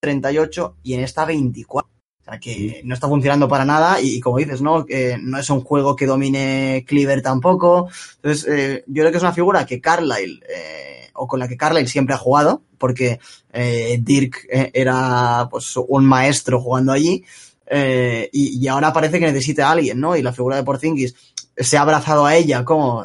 [0.00, 1.90] 38 y en esta 24.
[2.20, 4.86] O sea, que no está funcionando para nada y, y como dices, ¿no?
[4.86, 7.90] Que no es un juego que domine Cleaver tampoco.
[8.16, 11.58] Entonces, eh, yo creo que es una figura que Carlyle, eh, o con la que
[11.58, 13.20] Carlyle siempre ha jugado, porque
[13.52, 17.22] eh, Dirk era pues un maestro jugando allí,
[17.70, 20.16] y, y, ahora parece que necesita a alguien, ¿no?
[20.16, 23.04] Y la figura de Porzingis se ha abrazado a ella como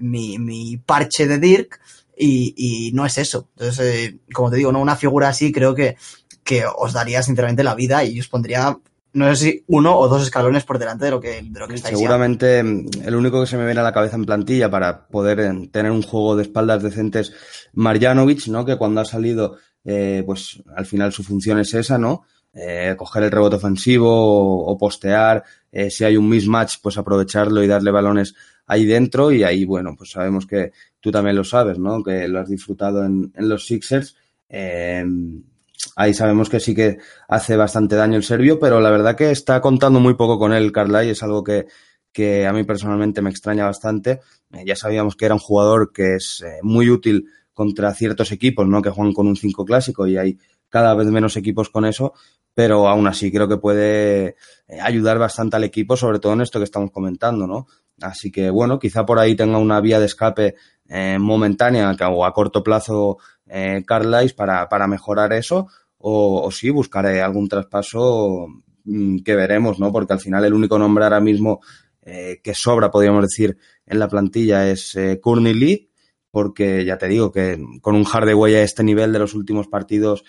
[0.00, 1.80] mi, mi parche de Dirk,
[2.20, 3.48] y, y, no es eso.
[3.56, 4.80] Entonces, eh, como te digo, ¿no?
[4.80, 5.96] una figura así creo que,
[6.44, 8.78] que os daría sinceramente la vida y os pondría,
[9.12, 11.76] no sé si uno o dos escalones por delante de lo que, de lo que
[11.76, 13.06] estáis Seguramente ya.
[13.06, 15.90] el único que se me viene a la cabeza en plantilla para poder eh, tener
[15.90, 17.32] un juego de espaldas decentes,
[17.72, 18.66] Marjanovic, ¿no?
[18.66, 22.24] Que cuando ha salido, eh, pues al final su función es esa, ¿no?
[22.52, 27.68] Eh, coger el rebote ofensivo o, postear, eh, si hay un mismatch, pues aprovecharlo y
[27.68, 28.34] darle balones
[28.66, 32.02] ahí dentro y ahí, bueno, pues sabemos que tú también lo sabes, ¿no?
[32.02, 34.16] Que lo has disfrutado en, los Sixers.
[34.48, 35.04] Eh,
[35.94, 39.60] ahí sabemos que sí que hace bastante daño el serbio, pero la verdad que está
[39.60, 41.66] contando muy poco con él, Carly, es algo que,
[42.12, 44.20] que a mí personalmente me extraña bastante.
[44.66, 48.82] Ya sabíamos que era un jugador que es muy útil contra ciertos equipos, ¿no?
[48.82, 50.38] Que juegan con un 5 clásico y hay
[50.70, 52.14] cada vez menos equipos con eso,
[52.60, 54.36] pero aún así creo que puede
[54.68, 57.68] eh, ayudar bastante al equipo, sobre todo en esto que estamos comentando, ¿no?
[58.02, 62.34] Así que bueno, quizá por ahí tenga una vía de escape eh, momentánea o a
[62.34, 68.46] corto plazo eh, Carlisle para, para mejorar eso, o, sí buscaré algún traspaso
[68.84, 69.90] mmm, que veremos, ¿no?
[69.90, 71.60] Porque al final el único nombre ahora mismo
[72.02, 75.90] que sobra, podríamos decir, en la plantilla es eh, Courtney Lee,
[76.30, 80.24] porque ya te digo que con un Hardaway a este nivel de los últimos partidos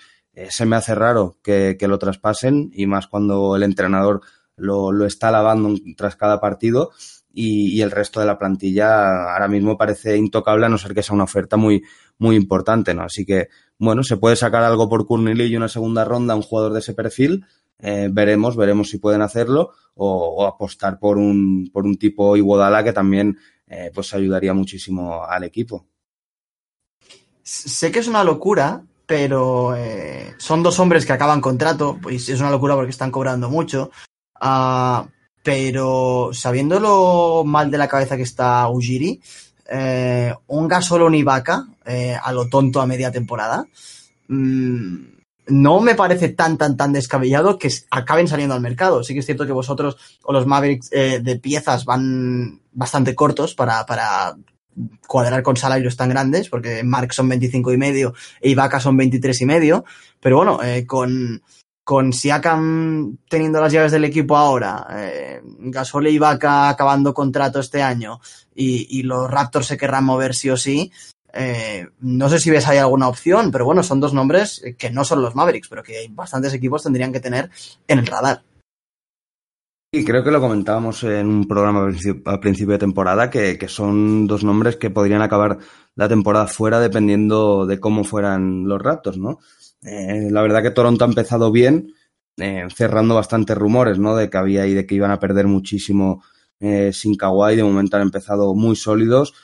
[0.48, 4.22] se me hace raro que, que, lo traspasen y más cuando el entrenador
[4.56, 6.90] lo, lo está lavando tras cada partido
[7.32, 11.02] y, y, el resto de la plantilla ahora mismo parece intocable a no ser que
[11.02, 11.82] sea una oferta muy,
[12.18, 13.02] muy importante, ¿no?
[13.02, 16.72] Así que, bueno, se puede sacar algo por Courtney y una segunda ronda un jugador
[16.72, 17.44] de ese perfil,
[17.78, 22.84] eh, veremos, veremos si pueden hacerlo o, o, apostar por un, por un tipo Iguodala
[22.84, 25.86] que también eh, pues ayudaría muchísimo al equipo.
[27.42, 32.40] Sé que es una locura, pero eh, son dos hombres que acaban contrato, pues es
[32.40, 33.90] una locura porque están cobrando mucho.
[34.40, 35.06] Uh,
[35.42, 39.20] pero sabiendo lo mal de la cabeza que está Ujiri,
[39.68, 43.66] eh, un Gasol o Ibaka eh, a lo tonto a media temporada,
[44.28, 44.96] mmm,
[45.48, 49.04] no me parece tan, tan, tan descabellado que acaben saliendo al mercado.
[49.04, 53.54] Sí que es cierto que vosotros o los Mavericks eh, de piezas van bastante cortos
[53.54, 54.36] para, para
[55.06, 59.40] cuadrar con salarios tan grandes, porque Mark son 25 y medio e Ibaka son 23
[59.40, 59.84] y medio,
[60.20, 61.42] pero bueno, eh, con,
[61.84, 67.82] con Siakam teniendo las llaves del equipo ahora, eh, Gasol y Ibaka acabando contrato este
[67.82, 68.20] año
[68.54, 70.90] y, y, los Raptors se querrán mover sí o sí,
[71.32, 75.04] eh, no sé si ves ahí alguna opción, pero bueno, son dos nombres que no
[75.04, 77.50] son los Mavericks, pero que bastantes equipos tendrían que tener
[77.88, 78.42] en el radar.
[79.94, 81.86] Y creo que lo comentábamos en un programa
[82.24, 85.58] a principio de temporada, que, son dos nombres que podrían acabar
[85.96, 89.40] la temporada fuera dependiendo de cómo fueran los Raptors, ¿no?
[89.82, 91.92] Eh, la verdad que Toronto ha empezado bien,
[92.38, 94.16] eh, cerrando bastantes rumores, ¿no?
[94.16, 96.24] De que había y de que iban a perder muchísimo
[96.58, 97.56] eh, sin Kawhi.
[97.56, 99.34] De momento han empezado muy sólidos,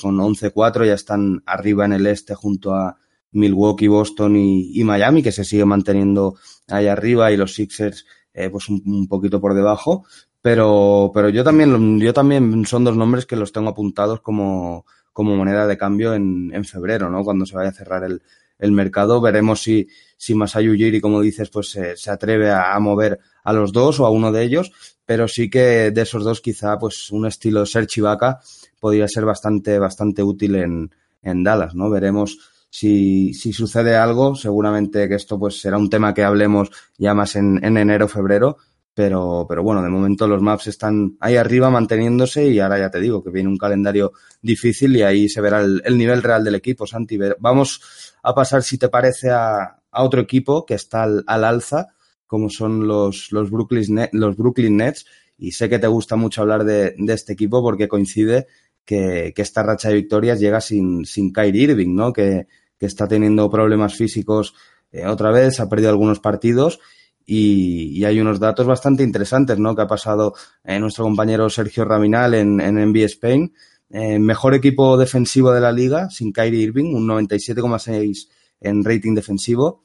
[0.00, 2.96] con 11-4, ya están arriba en el este junto a
[3.32, 6.36] Milwaukee, Boston y, y Miami, que se sigue manteniendo
[6.68, 8.04] ahí arriba, y los Sixers
[8.38, 10.04] eh, pues un, poquito por debajo,
[10.40, 15.36] pero, pero yo también, yo también son dos nombres que los tengo apuntados como, como
[15.36, 17.24] moneda de cambio en, en febrero, ¿no?
[17.24, 18.22] Cuando se vaya a cerrar el,
[18.58, 23.18] el mercado, veremos si, si Masayu Ujiri, como dices, pues se, se atreve a, mover
[23.44, 24.72] a los dos o a uno de ellos,
[25.04, 28.40] pero sí que de esos dos quizá pues un estilo Serge Ibaka
[28.80, 31.88] podría ser bastante, bastante útil en, en Dallas, ¿no?
[31.88, 32.38] Veremos
[32.70, 37.36] si, si sucede algo, seguramente que esto pues será un tema que hablemos ya más
[37.36, 38.58] en, en enero, febrero,
[38.94, 43.00] pero, pero bueno, de momento los maps están ahí arriba manteniéndose y ahora ya te
[43.00, 46.56] digo que viene un calendario difícil y ahí se verá el, el nivel real del
[46.56, 47.18] equipo, Santi.
[47.38, 47.80] Vamos
[48.22, 51.86] a pasar, si te parece, a, otro equipo que está al, al alza,
[52.26, 55.06] como son los, los, Brooklyn los Brooklyn Nets,
[55.38, 58.48] y sé que te gusta mucho hablar de este equipo porque coincide
[58.88, 62.12] que, esta racha de victorias llega sin, sin Kyrie Irving, ¿no?
[62.12, 62.46] Que,
[62.80, 64.54] está teniendo problemas físicos
[64.92, 66.78] eh, otra vez, ha perdido algunos partidos
[67.26, 69.74] y, hay unos datos bastante interesantes, ¿no?
[69.76, 70.32] Que ha pasado
[70.64, 73.52] eh, nuestro compañero Sergio Raminal en, en NBA Spain.
[73.90, 78.28] Eh, mejor equipo defensivo de la liga, sin Kyrie Irving, un 97,6
[78.60, 79.82] en rating defensivo.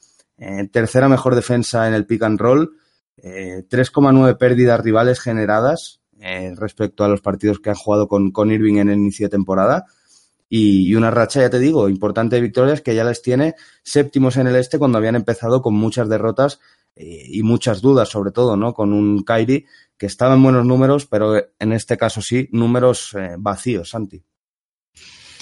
[0.72, 2.78] tercera mejor defensa en el pick and roll.
[3.18, 8.78] 3,9 pérdidas rivales generadas, eh, respecto a los partidos que han jugado con, con Irving
[8.78, 9.86] en el inicio de temporada.
[10.48, 14.48] Y, una racha, ya te digo, importante de victorias que ya les tiene séptimos en
[14.48, 16.60] el este cuando habían empezado con muchas derrotas
[16.96, 18.74] eh, y muchas dudas, sobre todo, ¿no?
[18.74, 19.66] Con un Kairi
[19.98, 24.24] que estaba en buenos números, pero en este caso sí, números eh, vacíos, Santi.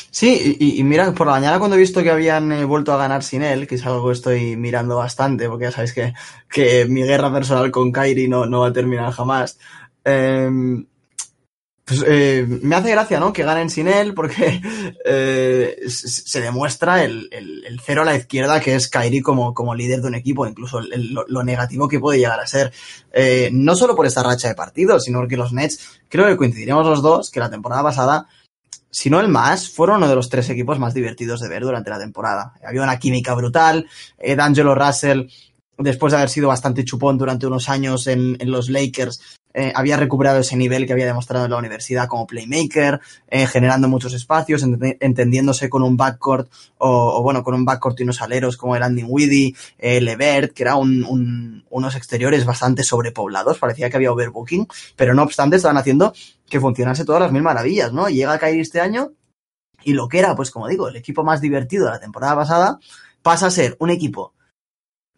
[0.09, 3.43] Sí, y, mira, por la mañana cuando he visto que habían vuelto a ganar sin
[3.43, 6.13] él, que es algo que estoy mirando bastante, porque ya sabéis que,
[6.49, 9.57] que mi guerra personal con Kairi no, no va a terminar jamás,
[10.03, 10.85] Em,
[11.91, 13.33] pues, eh, me hace gracia, ¿no?
[13.33, 14.61] Que ganen sin él porque
[15.05, 17.29] eh, se demuestra el,
[17.83, 21.89] cero a la izquierda que es Kairi como, líder de un equipo, incluso lo, negativo
[21.89, 22.71] que puede llegar a ser.
[23.11, 26.87] Eh, no solo por esta racha de partidos, sino porque los Nets, creo que coincidiremos
[26.87, 28.27] los dos, que la temporada pasada,
[28.89, 31.89] si no el más, fueron uno de los tres equipos más divertidos de ver durante
[31.89, 32.53] la temporada.
[32.65, 33.85] Había una química brutal,
[34.17, 35.27] D'Angelo Russell
[35.77, 40.39] después de haber sido bastante chupón durante unos años en los Lakers, eh, había recuperado
[40.39, 45.69] ese nivel que había demostrado en la universidad como playmaker, eh, generando muchos espacios, entendiéndose
[45.69, 49.55] con un backcourt o, bueno, con un backcourt y unos aleros como el Andy Weedy,
[49.77, 55.23] eh, Levert, que era un, unos exteriores bastante sobrepoblados, parecía que había overbooking, pero no
[55.23, 56.13] obstante estaban haciendo
[56.49, 58.09] que funcionase todas las mil maravillas, ¿no?
[58.09, 59.13] llega a caer este año
[59.83, 62.79] y lo que era, pues como digo, el equipo más divertido de la temporada pasada,
[63.21, 64.33] pasa a ser un equipo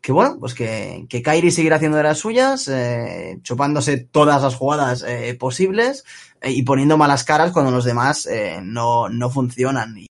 [0.03, 4.53] que bueno, pues que, que Kairi seguirá haciendo de las suyas, eh, chupándose todas las
[4.53, 6.03] jugadas eh, posibles
[6.41, 9.97] eh, y poniendo malas caras cuando los demás eh, no, no funcionan.
[9.97, 10.07] Y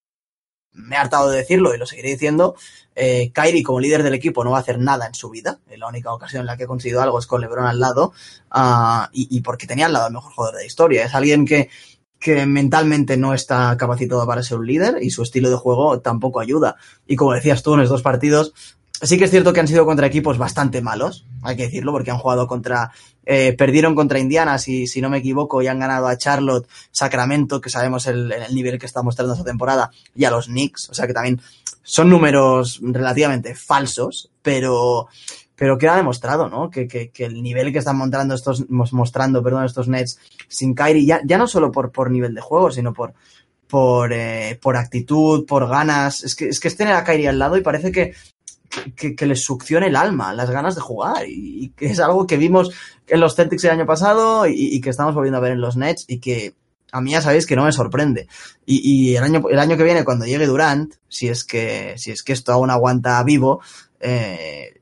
[0.71, 2.55] me he hartado de decirlo y lo seguiré diciendo,
[2.95, 5.59] eh, Kairi como líder del equipo no va a hacer nada en su vida.
[5.77, 8.13] La única ocasión en la que ha conseguido algo es con LeBron al lado
[8.51, 11.05] uh, y, y, porque tenía al lado el mejor jugador de la historia.
[11.05, 11.69] Es alguien que,
[12.19, 16.39] que mentalmente no está capacitado para ser un líder y su estilo de juego tampoco
[16.39, 16.77] ayuda.
[17.05, 18.55] Y como decías tú en los dos partidos,
[19.03, 22.09] Sí que es cierto que han sido contra equipos bastante malos, hay que decirlo, porque
[22.09, 22.91] han jugado contra,
[23.25, 27.59] eh, perdieron contra Indiana, si, si no me equivoco, y han ganado a Charlotte, Sacramento,
[27.59, 30.93] que sabemos el, el nivel que está mostrando esta temporada, y a los Knicks, o
[30.93, 31.41] sea que también
[31.81, 35.09] son números relativamente falsos, pero,
[35.57, 36.69] pero que ha demostrado, ¿no?
[36.69, 41.05] Que, que, que, el nivel que están mostrando estos, mostrando, perdón, estos Nets sin Kyrie,
[41.05, 43.13] ya, ya no solo por, por nivel de juego, sino por,
[43.67, 46.23] por, eh, por actitud, por ganas.
[46.23, 48.13] Es que, es que es tener a Kyrie al lado y parece que
[48.95, 51.25] que, que, les succione el alma, las ganas de jugar.
[51.27, 52.71] Y, que es algo que vimos
[53.07, 55.77] en los Celtics el año pasado y, y, que estamos volviendo a ver en los
[55.77, 56.55] Nets y que
[56.91, 58.27] a mí ya sabéis que no me sorprende.
[58.65, 62.11] Y, y, el, año, el año que viene, cuando llegue Durant, si es que, si
[62.11, 63.61] es que esto aún aguanta vivo,
[63.99, 64.73] eh,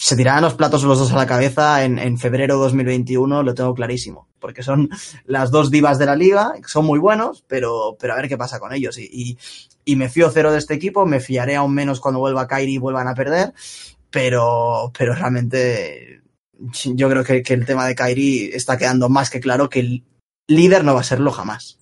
[0.00, 3.74] se tirarán los platos los dos a la cabeza en, en febrero 2021, lo tengo
[3.74, 4.28] clarísimo.
[4.38, 4.88] Porque son
[5.26, 8.58] las dos divas de la liga, son muy buenos, pero, pero a ver qué pasa
[8.58, 8.96] con ellos.
[8.96, 9.36] Y,
[9.84, 12.78] y, me fío cero de este equipo, me fiaré aún menos cuando vuelva Kyrie y
[12.78, 13.52] vuelvan a perder,
[14.10, 16.22] pero, pero realmente
[16.94, 20.04] yo creo que, que el tema de Kyrie está quedando más que claro que el
[20.48, 21.78] líder no va a serlo jamás.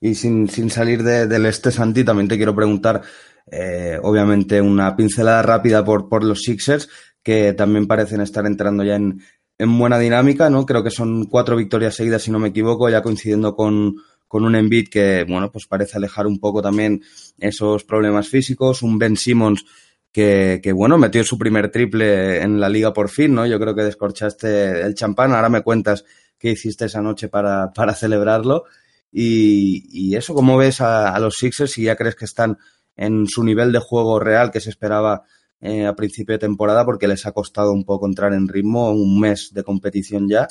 [0.00, 3.02] Y sin, sin salir de, del este, Santi, también te quiero preguntar,
[3.50, 6.88] eh, obviamente, una pincelada rápida por, por los Sixers,
[7.22, 9.20] que también parecen estar entrando ya en,
[9.58, 10.66] en buena dinámica, ¿no?
[10.66, 13.96] Creo que son cuatro victorias seguidas, si no me equivoco, ya coincidiendo con,
[14.28, 17.02] con un Embiid que, bueno, pues parece alejar un poco también
[17.38, 19.64] esos problemas físicos, un Ben Simmons
[20.12, 23.46] que, que, bueno, metió su primer triple en la liga por fin, ¿no?
[23.46, 26.04] Yo creo que descorchaste el champán, ahora me cuentas
[26.38, 28.64] qué hiciste esa noche para, para celebrarlo.
[29.12, 32.58] Y, y eso, ¿cómo ves a, a, los Sixers si ya crees que están
[32.96, 35.24] en su nivel de juego real que se esperaba
[35.60, 39.20] eh, a principio de temporada porque les ha costado un poco entrar en ritmo, un
[39.20, 40.48] mes de competición ya?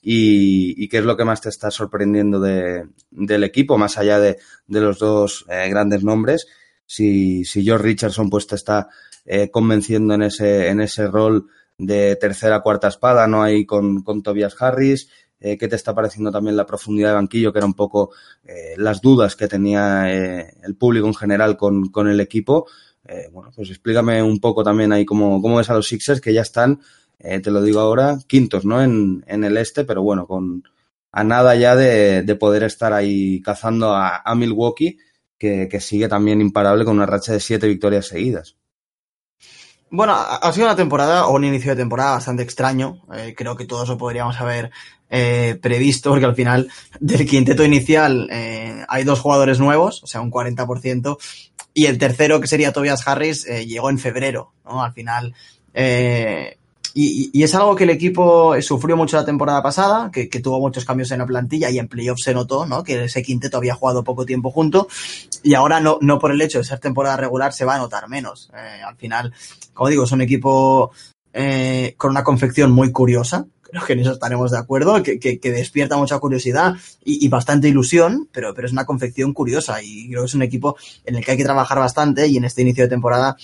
[0.00, 4.38] Y, qué es lo que más te está sorprendiendo de, del equipo, más allá de,
[4.66, 6.46] de los dos eh, grandes nombres.
[6.86, 8.88] Si, si George Richardson pues te está
[9.26, 13.42] eh, convenciendo en ese, en ese rol de tercera, cuarta espada, ¿no?
[13.42, 15.10] Ahí con, con Tobias Harris.
[15.40, 18.10] Eh, ¿Qué te está pareciendo también la profundidad de banquillo, que era un poco
[18.44, 22.66] eh, las dudas que tenía eh, el público en general con, con el equipo?
[23.32, 26.42] Bueno, pues explícame un poco también ahí cómo, cómo ves a los Sixers que ya
[26.42, 26.80] están
[27.18, 28.82] te lo digo ahora, quintos, ¿no?
[28.82, 30.62] En, en, el este, pero bueno, con
[31.10, 34.98] a nada ya de, de poder estar ahí cazando a, Milwaukee,
[35.38, 38.56] que, que, sigue también imparable con una racha de siete victorias seguidas.
[39.90, 43.00] Bueno, ha sido una temporada o un inicio de temporada bastante extraño.
[43.36, 44.70] Creo que todos lo podríamos haber
[45.10, 46.68] eh, previsto porque al final
[47.00, 51.16] del quinteto inicial eh, hay dos jugadores nuevos, o sea, un 40%,
[51.72, 54.82] y el tercero, que sería Tobias Harris, eh, llegó en febrero, ¿no?
[54.82, 55.34] Al final.
[56.94, 60.84] Y, es algo que el equipo sufrió mucho la temporada pasada, que, que, tuvo muchos
[60.84, 62.82] cambios en la plantilla y en playoffs se notó, ¿no?
[62.82, 64.88] Que ese quinteto había jugado poco tiempo junto
[65.44, 68.08] y ahora no, no por el hecho de ser temporada regular se va a notar
[68.08, 68.50] menos.
[68.84, 69.32] Al final,
[69.72, 70.90] como digo, es un equipo
[71.96, 75.96] con una confección muy curiosa, creo que en eso estaremos de acuerdo, que, que, despierta
[75.96, 80.34] mucha curiosidad y, bastante ilusión, pero, pero es una confección curiosa y creo que es
[80.34, 83.36] un equipo en el que hay que trabajar bastante y en este inicio de temporada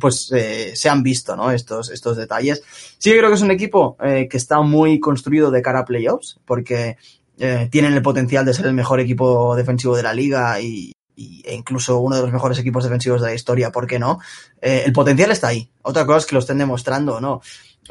[0.00, 1.50] pues eh, se han visto ¿no?
[1.52, 2.62] estos, estos detalles.
[2.98, 6.40] Sí creo que es un equipo eh, que está muy construido de cara a playoffs,
[6.44, 6.96] porque
[7.38, 11.54] eh, tienen el potencial de ser el mejor equipo defensivo de la liga y, e
[11.54, 14.18] incluso uno de los mejores equipos defensivos de la historia, ¿por qué no?
[14.60, 15.70] Eh, el potencial está ahí.
[15.82, 17.40] Otra cosa es que lo estén demostrando o no.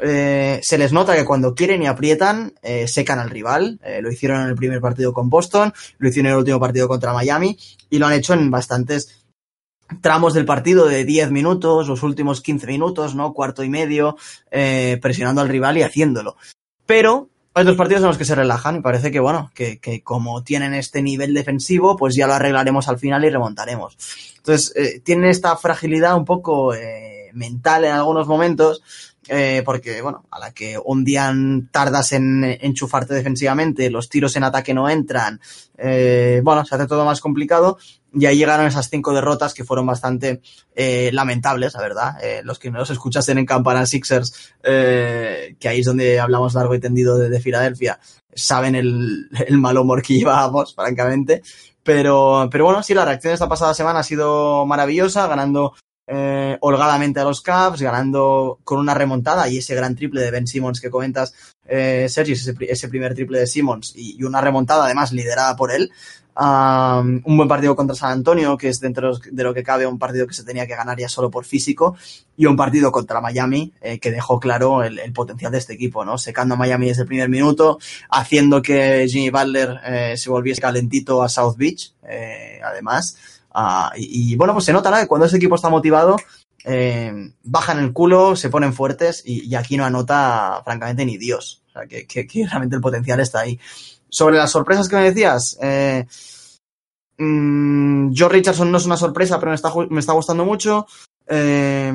[0.00, 3.78] Eh, se les nota que cuando quieren y aprietan, eh, secan al rival.
[3.84, 6.88] Eh, lo hicieron en el primer partido con Boston, lo hicieron en el último partido
[6.88, 7.56] contra Miami
[7.90, 9.20] y lo han hecho en bastantes
[10.00, 13.32] tramos del partido de 10 minutos, los últimos 15 minutos, ¿no?
[13.32, 14.16] Cuarto y medio,
[14.50, 16.36] presionando al rival y haciéndolo.
[16.86, 20.02] Pero hay dos partidos en los que se relajan y parece que, bueno, que, que,
[20.02, 23.96] como tienen este nivel defensivo, pues ya lo arreglaremos al final y remontaremos.
[24.38, 26.72] Entonces, tienen esta fragilidad un poco
[27.34, 28.82] mental en algunos momentos,
[29.28, 31.32] eh, porque, bueno, a la que un día
[31.70, 35.40] tardas en enchufarte defensivamente, los tiros en ataque no entran,
[35.76, 37.78] eh, bueno, se hace todo más complicado
[38.14, 40.40] y ahí llegaron esas cinco derrotas que fueron bastante
[40.74, 42.12] eh, lamentables, la verdad.
[42.22, 46.54] Eh, los que no los escuchasen en Campana Sixers, eh, que ahí es donde hablamos
[46.54, 47.98] largo y tendido de, de Filadelfia,
[48.32, 51.42] saben el, el, mal humor que llevábamos, francamente.
[51.82, 55.74] Pero, pero bueno, sí, la reacción de esta pasada semana ha sido maravillosa, ganando
[56.06, 60.46] eh, holgadamente a los Cavs, ganando con una remontada y ese gran triple de Ben
[60.46, 61.34] Simmons que comentas,
[61.66, 65.90] eh, Sergi, ese, primer triple de Simmons y, una remontada además liderada por él.
[66.36, 70.26] Un buen partido contra San Antonio, que es dentro de lo que cabe un partido
[70.26, 71.96] que se tenía que ganar ya solo por físico,
[72.36, 76.04] y un partido contra Miami, eh, que dejó claro el, el, potencial de este equipo,
[76.04, 76.18] ¿no?
[76.18, 77.78] Secando a Miami desde el primer minuto,
[78.10, 83.16] haciendo que Jimmy Butler eh, se volviese calentito a South Beach, eh, además.
[83.54, 84.96] Uh, y, y, bueno, pues se nota ¿no?
[84.96, 86.16] que cuando ese equipo está motivado,
[86.64, 91.62] eh, bajan el culo, se ponen fuertes y, y, aquí no anota francamente ni Dios.
[91.68, 93.60] O sea, que, que, que, realmente el potencial está ahí.
[94.08, 96.06] Sobre las sorpresas que me decías, eh,
[97.18, 100.86] mmm, Joe Richardson no es una sorpresa, pero me está, me está gustando mucho.
[101.26, 101.92] Eh,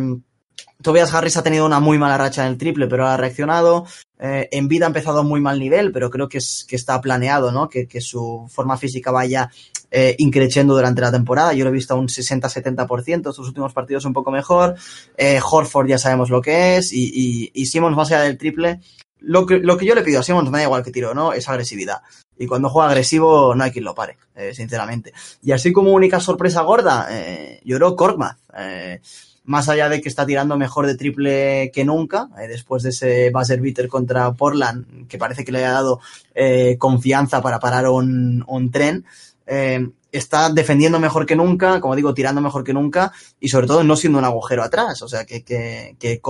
[0.82, 3.86] Tobias Harris ha tenido una muy mala racha en el triple, pero ha reaccionado.
[4.18, 7.02] Eh, en vida ha empezado a muy mal nivel, pero creo que, es, que está
[7.02, 7.68] planeado, ¿no?
[7.68, 9.50] Que, que su forma física vaya
[9.92, 11.54] eh, increciendo durante la temporada.
[11.54, 14.76] Yo lo he visto a un 60-70%, sus últimos partidos un poco mejor.
[15.18, 16.94] Eh, Horford ya sabemos lo que es.
[16.94, 18.80] Y, y, y Simmons, más allá del triple,
[19.20, 21.34] lo que, lo que yo le pido a Simmons, me da igual que tiro, ¿no?
[21.34, 22.02] Es agresividad.
[22.38, 25.14] Y cuando juega agresivo, no hay quien lo pare, eh, sinceramente.
[25.42, 28.38] Y así como única sorpresa gorda, eh, lloró Korkmaz.
[28.58, 29.02] Eh,
[29.50, 33.32] más allá de que está tirando mejor de triple que nunca, eh, después de ese
[33.32, 36.00] buzzer beater contra Portland, que parece que le ha dado
[36.36, 39.06] eh, confianza para parar un, un tren,
[39.50, 43.84] eh, está defendiendo mejor que nunca, como digo, tirando mejor que nunca y sobre todo
[43.84, 45.02] no siendo un agujero atrás.
[45.02, 46.22] O sea, que, que, que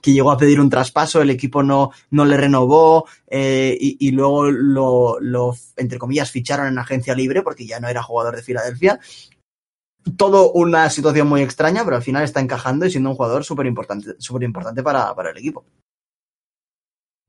[0.00, 4.10] que llegó a pedir un traspaso, el equipo no, no le renovó eh, y, y,
[4.10, 8.42] luego lo, lo, entre comillas, ficharon en agencia libre porque ya no era jugador de
[8.42, 9.00] Filadelfia.
[10.16, 13.66] Todo una situación muy extraña, pero al final está encajando y siendo un jugador súper
[13.66, 15.64] importante, importante para, para el equipo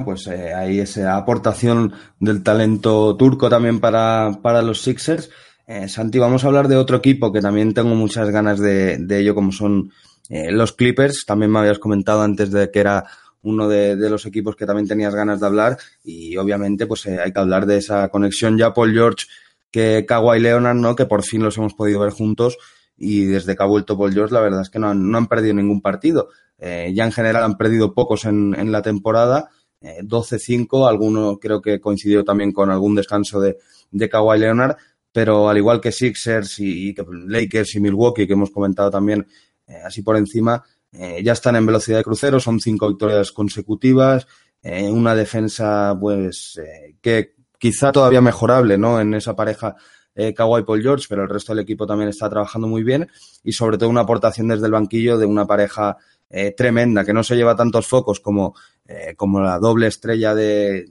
[0.03, 5.29] pues eh, hay esa aportación del talento turco también para, para los Sixers.
[5.67, 9.19] Eh, Santi, vamos a hablar de otro equipo que también tengo muchas ganas de, de
[9.19, 9.91] ello, como son
[10.29, 11.25] eh, los Clippers.
[11.25, 13.05] También me habías comentado antes de que era
[13.43, 17.39] uno de, los equipos que también tenías ganas de hablar y obviamente pues hay que
[17.39, 19.25] hablar de esa conexión ya Paul George
[19.71, 20.95] que Kawhi Leonard, ¿no?
[20.95, 22.57] Que por fin los hemos podido ver juntos
[22.97, 25.27] y desde que ha vuelto Paul George la verdad es que no han, no han
[25.27, 26.29] perdido ningún partido.
[26.59, 29.49] Ya en general han perdido pocos en la temporada
[29.81, 33.57] eh, 12-5, alguno creo que coincidió también con algún descanso de,
[33.91, 34.77] de Kawhi Leonard,
[35.11, 36.95] pero al igual que Sixers y,
[37.27, 39.27] Lakers y Milwaukee, que hemos comentado también
[39.67, 44.27] eh, así por encima, eh, ya están en velocidad de crucero, son cinco victorias consecutivas,
[44.63, 48.99] eh, una defensa pues eh, que quizá todavía mejorable, ¿no?
[48.99, 49.75] En esa pareja
[50.13, 53.09] eh, Kawhi Paul George, pero el resto del equipo también está trabajando muy bien
[53.43, 55.97] y sobre todo una aportación desde el banquillo de una pareja
[56.33, 58.55] eh, tremenda, que no se lleva tantos focos como,
[58.85, 60.87] eh, como la doble estrella de,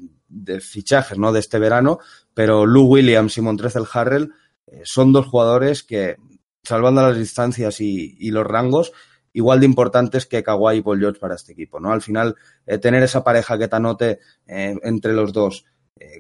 [0.60, 1.32] fichajes ¿no?
[1.32, 1.98] de este verano,
[2.34, 4.34] pero Lou Williams y Montrezl Harrell
[4.66, 6.16] eh, son dos jugadores que,
[6.62, 8.92] salvando las distancias y, los rangos,
[9.32, 11.90] igual de importantes que Kawhi y Paul George para este equipo, ¿no?
[11.90, 12.36] Al final,
[12.82, 15.64] tener esa pareja que te anote entre los dos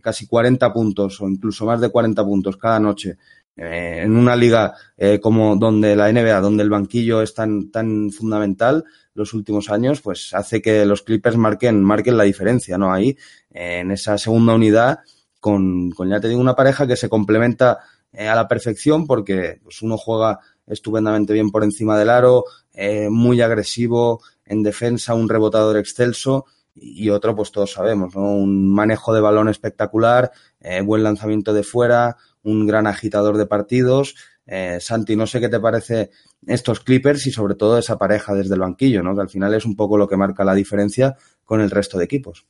[0.02, 3.16] casi 40 puntos o incluso más de 40 puntos cada noche
[3.56, 4.74] en una liga
[5.20, 8.84] como donde la NBA, donde el banquillo es tan, tan fundamental
[9.20, 12.92] los últimos años, pues hace que los Clippers marquen, marquen la diferencia, ¿no?
[12.92, 13.16] Ahí,
[13.50, 15.00] en esa segunda unidad,
[15.38, 17.78] con, con, ya te digo, una pareja que se complementa
[18.12, 23.40] a la perfección porque pues, uno juega estupendamente bien por encima del aro, eh, muy
[23.40, 28.22] agresivo en defensa, un rebotador excelso y otro, pues todos sabemos, ¿no?
[28.22, 34.14] Un manejo de balón espectacular, eh, buen lanzamiento de fuera, un gran agitador de partidos.
[34.52, 36.10] Eh, Santi, no sé qué te parece
[36.44, 39.14] estos Clippers y sobre todo esa pareja desde el banquillo, ¿no?
[39.14, 42.04] Que al final es un poco lo que marca la diferencia con el resto de
[42.04, 42.46] equipos.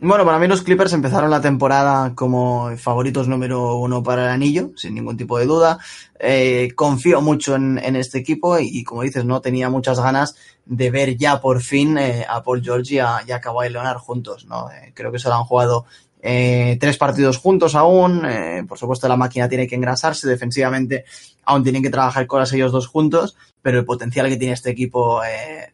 [0.00, 4.70] Bueno, para mí los Clippers empezaron la temporada como favoritos número uno para el anillo,
[4.76, 5.78] sin ningún tipo de duda.
[6.20, 11.16] Eh, confío mucho en, este equipo y, como dices, no tenía muchas ganas de ver
[11.16, 14.44] ya por fin eh, a Paul George y a, Kawhi Leonard juntos.
[14.46, 14.68] ¿no?
[14.94, 15.86] Creo que solo han jugado
[16.20, 18.22] tres partidos juntos aún.
[18.68, 21.04] por supuesto, la máquina tiene que engrasarse defensivamente,
[21.44, 25.20] aún tienen que trabajar cosas ellos dos juntos, pero el potencial que tiene este equipo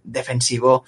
[0.02, 0.84] defensivo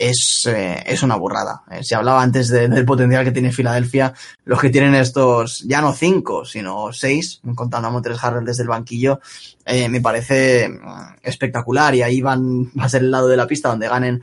[0.00, 1.62] es, eh, es una burrada.
[1.70, 4.14] Eh, se hablaba antes del potencial que tiene Filadelfia,
[4.44, 8.70] los que tienen estos, ya no cinco, sino seis, contando a Montres Harrell desde el
[8.70, 9.20] banquillo,
[9.66, 13.46] eh, me parece mm, espectacular y ahí van, va a ser el lado de la
[13.46, 14.22] pista donde ganen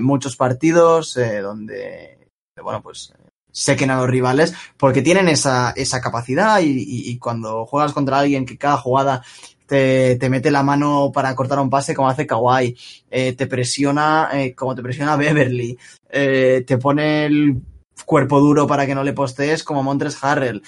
[0.00, 2.18] muchos partidos, donde,
[2.60, 3.12] bueno, pues
[3.52, 8.46] sequen a los rivales, porque tienen esa, esa capacidad y, y, cuando juegas contra alguien
[8.46, 9.22] que cada jugada
[9.66, 12.76] te, mete la mano para cortar un pase como hace Kawhi,
[13.10, 15.78] eh, te presiona eh, como te presiona Beverly,
[16.10, 17.56] eh, te pone el
[18.04, 20.62] cuerpo duro para que no le postees como Montres Harrell,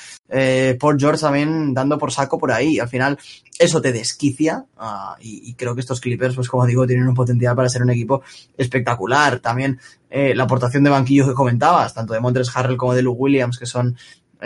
[0.79, 2.79] Paul George también dando por saco por ahí.
[2.79, 3.19] Al final,
[3.59, 7.57] eso te desquicia ah, y, creo que estos Clippers, pues como digo, tienen un potencial
[7.57, 8.23] para ser un equipo
[8.57, 9.41] espectacular.
[9.41, 9.79] También
[10.11, 13.67] la aportación de banquillo que comentabas, tanto de Montres Harrell como de Luke Williams, que
[13.67, 13.97] son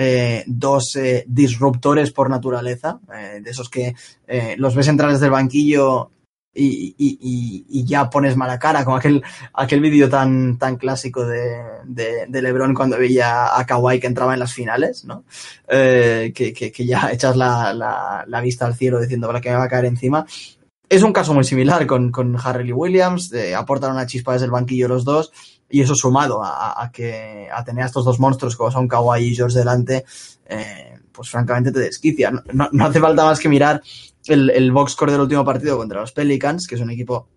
[0.01, 3.97] eh, dos eh, disruptores por naturaleza, eh, de esos que
[4.57, 6.13] los ves entrar desde el banquillo
[6.59, 12.75] y, ya pones mala cara, como aquel, aquel vídeo tan, tan clásico de, de, Lebron
[12.75, 15.25] cuando veía a Kawhi que entraba en las finales, ¿no?
[15.69, 20.27] Que, ya echas la, vista al cielo diciendo para que me va a caer encima.
[20.89, 24.51] Es un caso muy similar con, con Harrell y Williams, aportan una chispa desde el
[24.51, 25.33] banquillo los dos
[25.69, 29.35] y eso sumado a, que a tener a estos dos monstruos como son Kawhi y
[29.35, 30.05] George delante,
[30.47, 32.31] eh, pues francamente te desquicia.
[32.31, 33.83] No, no, hace falta más que mirar
[34.27, 37.29] el, el box score del último partido contra los Pelicans, que es un equipo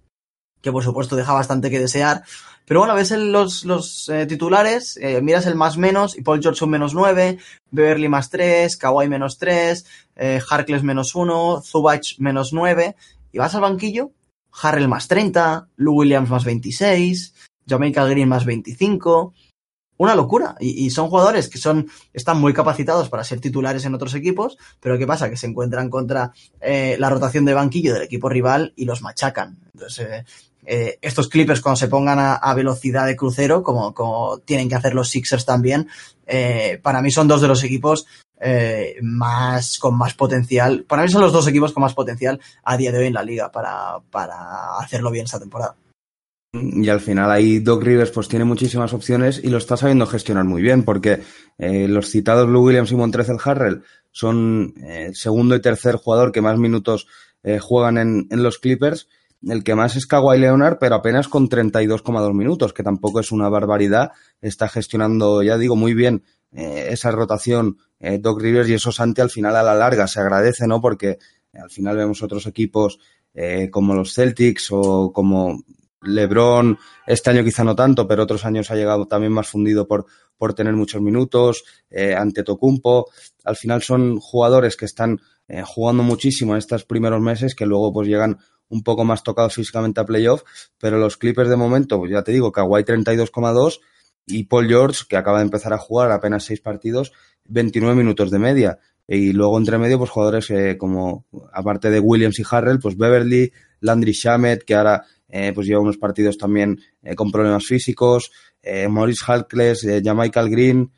[0.61, 2.23] que por supuesto deja bastante que desear.
[2.65, 6.63] Pero bueno, ves los, los eh, titulares, eh, miras el más menos y Paul George
[6.63, 7.39] un menos 9,
[7.71, 12.95] Beverly más 3, Kawhi menos 3, eh, Harkless menos 1, Zubac menos 9
[13.31, 14.11] y vas al banquillo,
[14.51, 17.33] Harrell más 30, Lou Williams más 26,
[17.67, 19.33] Jamaica Green más 25.
[20.01, 20.55] Una locura.
[20.59, 24.97] Y, son jugadores que son, están muy capacitados para ser titulares en otros equipos, pero
[24.97, 25.29] ¿qué pasa?
[25.29, 29.59] Que se encuentran contra eh, la rotación de banquillo del equipo rival y los machacan.
[29.75, 30.25] Entonces, eh,
[30.65, 34.95] eh, estos Clippers cuando se pongan a, velocidad de crucero, como, como, tienen que hacer
[34.95, 35.87] los Sixers también,
[36.81, 38.07] para mí son dos de los equipos
[39.03, 40.83] más con más potencial.
[40.87, 43.21] Para mí son los dos equipos con más potencial a día de hoy en la
[43.21, 45.75] liga para, para hacerlo bien esta temporada
[46.53, 50.43] y al final ahí Doc Rivers pues tiene muchísimas opciones y lo está sabiendo gestionar
[50.43, 51.21] muy bien porque
[51.57, 56.41] eh, los citados Lou Williams y Montrezl Harrell son eh, segundo y tercer jugador que
[56.41, 57.07] más minutos
[57.43, 59.07] eh, juegan en, los Clippers.
[59.41, 63.49] El que más es Kawhi Leonard, pero apenas con 32,2 minutos, que tampoco es una
[63.49, 64.11] barbaridad.
[64.41, 67.77] Está gestionando, ya digo, muy bien esa rotación
[68.19, 70.81] Doc Rivers y eso Santi al final a la larga se agradece, ¿no?
[70.81, 71.17] Porque
[71.53, 72.99] al final vemos otros equipos
[73.71, 75.63] como los Celtics o como
[76.01, 80.05] LeBron, este año quizá no tanto, pero otros años ha llegado también más fundido por,
[80.37, 83.09] por tener muchos minutos, eh, ante Tocumpo.
[83.43, 87.93] Al final son jugadores que están eh, jugando muchísimo en estos primeros meses, que luego
[87.93, 88.39] pues llegan
[88.69, 90.43] un poco más tocados físicamente a playoff,
[90.79, 93.79] pero los Clippers de momento, pues ya te digo, Kawhi 32,2
[94.25, 97.11] y Paul George, que acaba de empezar a jugar apenas seis partidos,
[97.45, 98.79] 29 minutos de media.
[99.07, 103.51] Y luego entre medio, pues jugadores eh, como, aparte de Williams y Harrell, pues Beverly,
[103.81, 108.87] Landry Shamet, que ahora eh, pues lleva unos partidos también eh, con problemas físicos, eh,
[108.87, 110.91] Maurice Halkles, eh, Jamaica Green,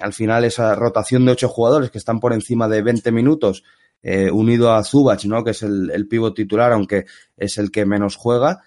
[0.00, 3.64] al final esa rotación de ocho jugadores que están por encima de 20 minutos,
[4.32, 5.44] unido a Zubac, ¿no?
[5.44, 7.04] que es el, el pívot titular, aunque
[7.36, 8.60] es el que menos juega,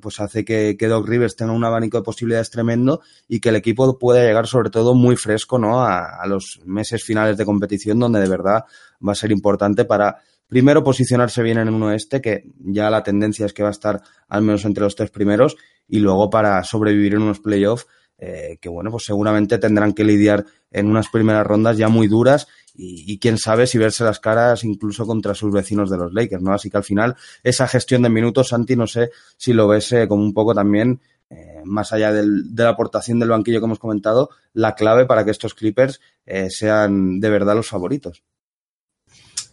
[0.00, 3.56] pues hace que, que, Doc Rivers tenga un abanico de posibilidades tremendo y que el
[3.56, 5.82] equipo pueda llegar sobre todo muy fresco ¿no?
[5.82, 8.64] a, a los meses finales de competición donde de verdad
[9.06, 13.46] va a ser importante para primero posicionarse bien en un oeste, que ya la tendencia
[13.46, 15.56] es que va a estar al menos entre los tres primeros,
[15.88, 17.86] y luego para sobrevivir en unos playoffs
[18.22, 22.48] eh, que bueno, pues seguramente tendrán que lidiar en unas primeras rondas ya muy duras
[22.74, 26.52] y, quién sabe si verse las caras incluso contra sus vecinos de los Lakers, ¿no?
[26.52, 30.06] Así que al final esa gestión de minutos, Santi, no sé si lo ves eh,
[30.06, 33.78] como un poco también, eh, más allá del, de la aportación del banquillo que hemos
[33.78, 36.00] comentado, la clave para que estos Clippers
[36.48, 38.22] sean de verdad los favoritos.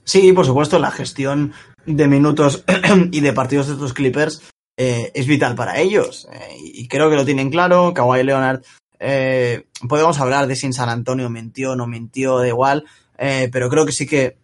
[0.08, 1.52] Sí, por supuesto, la gestión
[1.86, 2.64] de minutos
[3.12, 4.42] y de partidos de estos Clippers
[4.78, 6.30] eh, es vital para ellos.
[6.32, 7.94] Eh, y creo que lo tienen claro.
[7.94, 8.62] Kawhi Leonard,
[9.00, 12.86] eh, podemos hablar de si en San Antonio mintió o no mintió, da igual,
[13.18, 14.38] pero creo que sí que,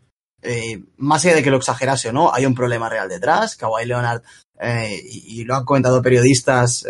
[0.97, 3.55] más allá de que lo exagerase o no, hay un problema real detrás.
[3.55, 4.21] Kawhi Leonard,
[4.61, 6.85] y, y, lo han comentado periodistas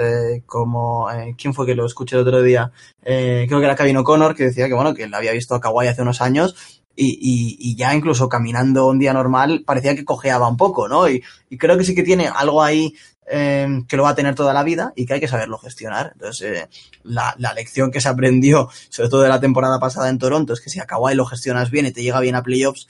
[0.47, 2.71] como, ¿quién fue que lo escuché el otro día?
[3.03, 5.87] creo que era Kevin O'Connor, que decía que, bueno, que él había visto a Kawhi
[5.87, 10.47] hace unos años y, y, y, ya incluso caminando un día normal parecía que cojeaba
[10.47, 11.09] un poco, ¿no?
[11.09, 12.93] Y, y creo que sí que tiene algo ahí
[13.25, 16.11] eh, que lo va a tener toda la vida y que hay que saberlo gestionar.
[16.13, 16.69] Entonces, eh,
[17.03, 20.61] la, la, lección que se aprendió, sobre todo de la temporada pasada en Toronto, es
[20.61, 22.87] que si a Kawhi lo gestionas bien y te llega bien a playoffs,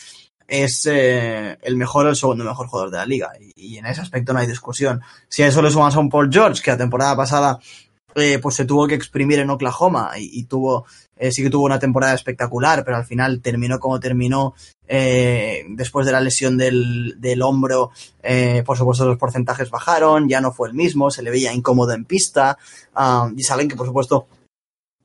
[0.48, 3.32] es eh, el mejor o el segundo mejor jugador de la liga.
[3.40, 5.02] Y, y, en ese aspecto no hay discusión.
[5.30, 7.60] Si a eso le sumas a un Paul George, que la temporada pasada
[8.16, 10.86] eh, pues se tuvo que exprimir en Oklahoma y, tuvo
[11.16, 14.56] eh, sí que tuvo una temporada espectacular, pero al final terminó como terminó
[14.88, 17.92] eh, después de la lesión del, del hombro.
[18.22, 21.94] Eh, por supuesto, los porcentajes bajaron, ya no fue el mismo, se le veía incómodo
[21.94, 22.58] en pista.
[22.96, 24.28] Um, y saben que, por supuesto,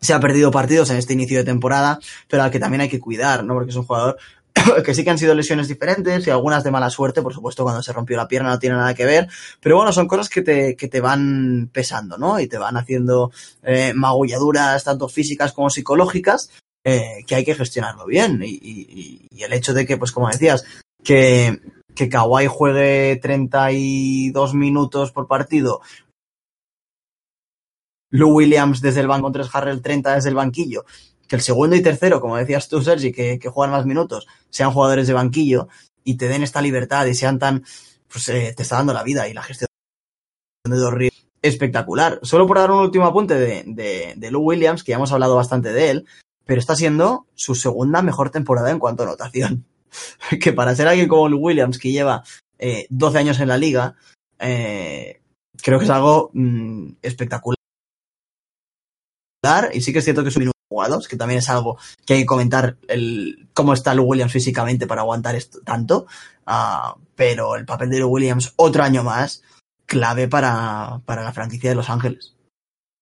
[0.01, 1.99] se ha perdido partidos en este inicio de temporada,
[2.29, 3.55] pero al que también hay que cuidar, ¿no?
[3.55, 4.19] Porque es un jugador
[4.85, 7.83] que sí que han sido lesiones diferentes y algunas de mala suerte, por supuesto, cuando
[7.83, 9.29] se rompió la pierna no tiene nada que ver,
[9.61, 12.41] pero bueno, son cosas que te, que te van pesando, ¿no?
[12.41, 13.31] Y te van haciendo
[13.63, 16.51] eh, magulladuras tanto físicas como psicológicas,
[16.85, 18.43] eh, que hay que gestionarlo bien.
[18.45, 20.65] Y, el hecho de que, pues como decías,
[21.03, 21.61] que,
[21.95, 25.81] que Kawhi juegue 32 minutos por partido,
[28.11, 30.85] Lou Williams desde el banco tres Harrell 30 desde el banquillo
[31.29, 34.73] que el segundo y tercero, como decías tú, Sergi, que, que juegan más minutos, sean
[34.73, 35.69] jugadores de banquillo
[36.03, 37.65] y te den esta libertad y sean tan,
[38.11, 39.69] pues eh, te está dando la vida y la gestión
[40.65, 42.19] de dos ríos espectacular.
[42.23, 45.37] Solo por dar un último apunte de, de, de Lou Williams, que ya hemos hablado
[45.37, 46.07] bastante de él,
[46.45, 49.67] pero está siendo su segunda mejor temporada en cuanto a anotación.
[50.41, 52.25] que para ser alguien como Lou Williams, que lleva
[52.59, 53.97] eh, 12 años en la liga,
[54.39, 55.21] eh,
[55.63, 57.59] creo que es algo mmm, espectacular.
[59.73, 62.21] Y sí que es cierto que es un jugados, que también es algo que hay
[62.21, 66.07] que comentar el, cómo está Lou Williams físicamente para aguantar esto tanto.
[66.47, 69.43] Uh, pero el papel de Lou Williams, otro año más,
[69.87, 72.35] clave para, para la franquicia de Los Ángeles.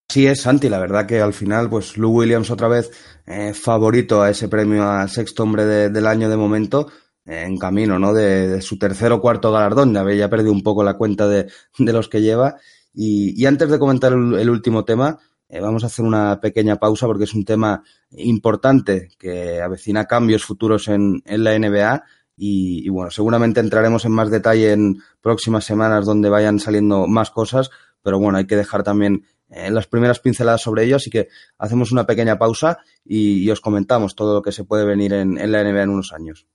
[0.08, 0.68] Así es, Santi.
[0.68, 2.90] La verdad que al final, pues Lou Williams otra vez
[3.26, 6.88] eh, favorito a ese premio al sexto hombre de, del año de momento,
[7.24, 8.14] eh, en camino, ¿no?
[8.14, 9.92] De, de, su tercer o cuarto galardón.
[9.92, 12.56] Ya había perdido un poco la cuenta de, de los que lleva.
[12.94, 15.18] Y, y, antes de comentar el, el último tema,
[15.48, 20.44] eh, vamos a hacer una pequeña pausa porque es un tema importante que avecina cambios
[20.44, 22.04] futuros en, en la NBA
[22.36, 27.70] y, bueno, seguramente entraremos en más detalle en próximas semanas donde vayan saliendo más cosas,
[28.02, 31.92] pero bueno, hay que dejar también eh, las primeras pinceladas sobre ello, así que hacemos
[31.92, 35.50] una pequeña pausa y, y os comentamos todo lo que se puede venir en, en
[35.50, 36.46] la NBA en unos años.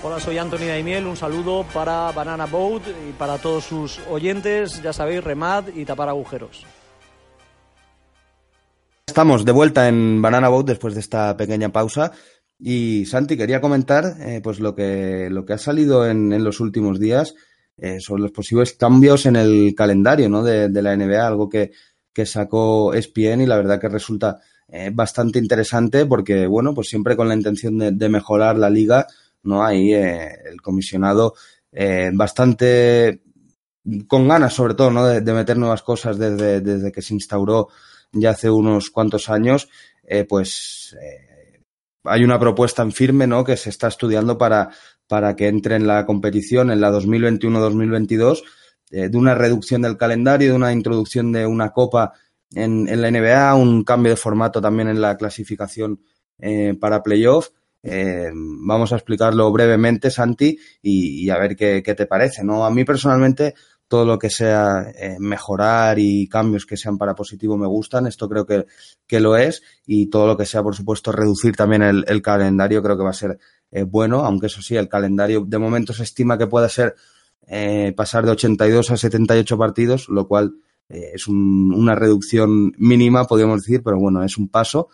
[0.00, 1.08] Hola, soy Anthony Daimiel.
[1.08, 4.80] Un saludo para Banana Boat y para todos sus oyentes.
[4.80, 6.64] Ya sabéis, remad y tapar agujeros.
[9.04, 12.12] Estamos de vuelta en Banana Boat después de esta pequeña pausa.
[12.60, 16.60] Y Santi, quería comentar eh, pues lo que, lo que ha salido en, en los
[16.60, 17.34] últimos días
[17.76, 20.44] eh, sobre los posibles cambios en el calendario ¿no?
[20.44, 21.72] de, la NBA, algo que,
[22.12, 27.16] que sacó ESPN y la verdad que resulta eh, bastante interesante porque, bueno, pues siempre
[27.16, 29.08] con la intención de mejorar la liga,
[29.42, 29.64] ¿no?
[29.64, 31.34] Ahí eh, el comisionado
[31.72, 33.22] eh, bastante
[34.06, 35.06] con ganas, sobre todo, ¿no?
[35.06, 37.68] De, meter nuevas cosas desde, desde que se instauró
[38.12, 39.68] ya hace unos cuantos años,
[40.02, 40.96] eh, pues
[42.04, 43.44] hay una propuesta en firme, ¿no?
[43.44, 44.70] Que se está estudiando para,
[45.06, 48.42] para que entre en la competición en la 2021-2022
[48.90, 52.14] eh, de una reducción del calendario, de una introducción de una copa
[52.54, 56.00] en, en la NBA, un cambio de formato también en la clasificación
[56.80, 57.48] para playoff
[57.82, 62.44] eh, vamos a explicarlo brevemente, Santi, y, a ver qué, te parece.
[62.44, 62.64] ¿no?
[62.64, 63.54] A mí personalmente
[63.86, 68.28] todo lo que sea eh, mejorar y cambios que sean para positivo me gustan, esto
[68.28, 68.66] creo que,
[69.06, 72.82] que, lo es, y todo lo que sea, por supuesto, reducir también el, el calendario
[72.82, 73.38] creo que va a ser
[73.70, 76.96] eh, bueno, aunque eso sí, el calendario de momento se estima que pueda ser
[77.46, 80.54] eh, pasar de 82 a 78 partidos, lo cual
[80.88, 84.88] eh, es un, una reducción mínima, podríamos decir, pero bueno, es un paso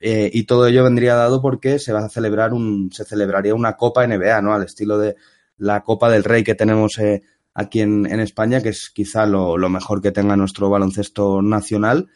[0.00, 3.76] Eh, y todo ello vendría dado porque se va a celebrar un, se celebraría una
[3.76, 4.54] Copa NBA, ¿no?
[4.54, 5.16] Al estilo de
[5.58, 7.22] la Copa del Rey que tenemos eh,
[7.52, 12.08] aquí en, en, España, que es quizá lo, mejor que tenga nuestro baloncesto nacional.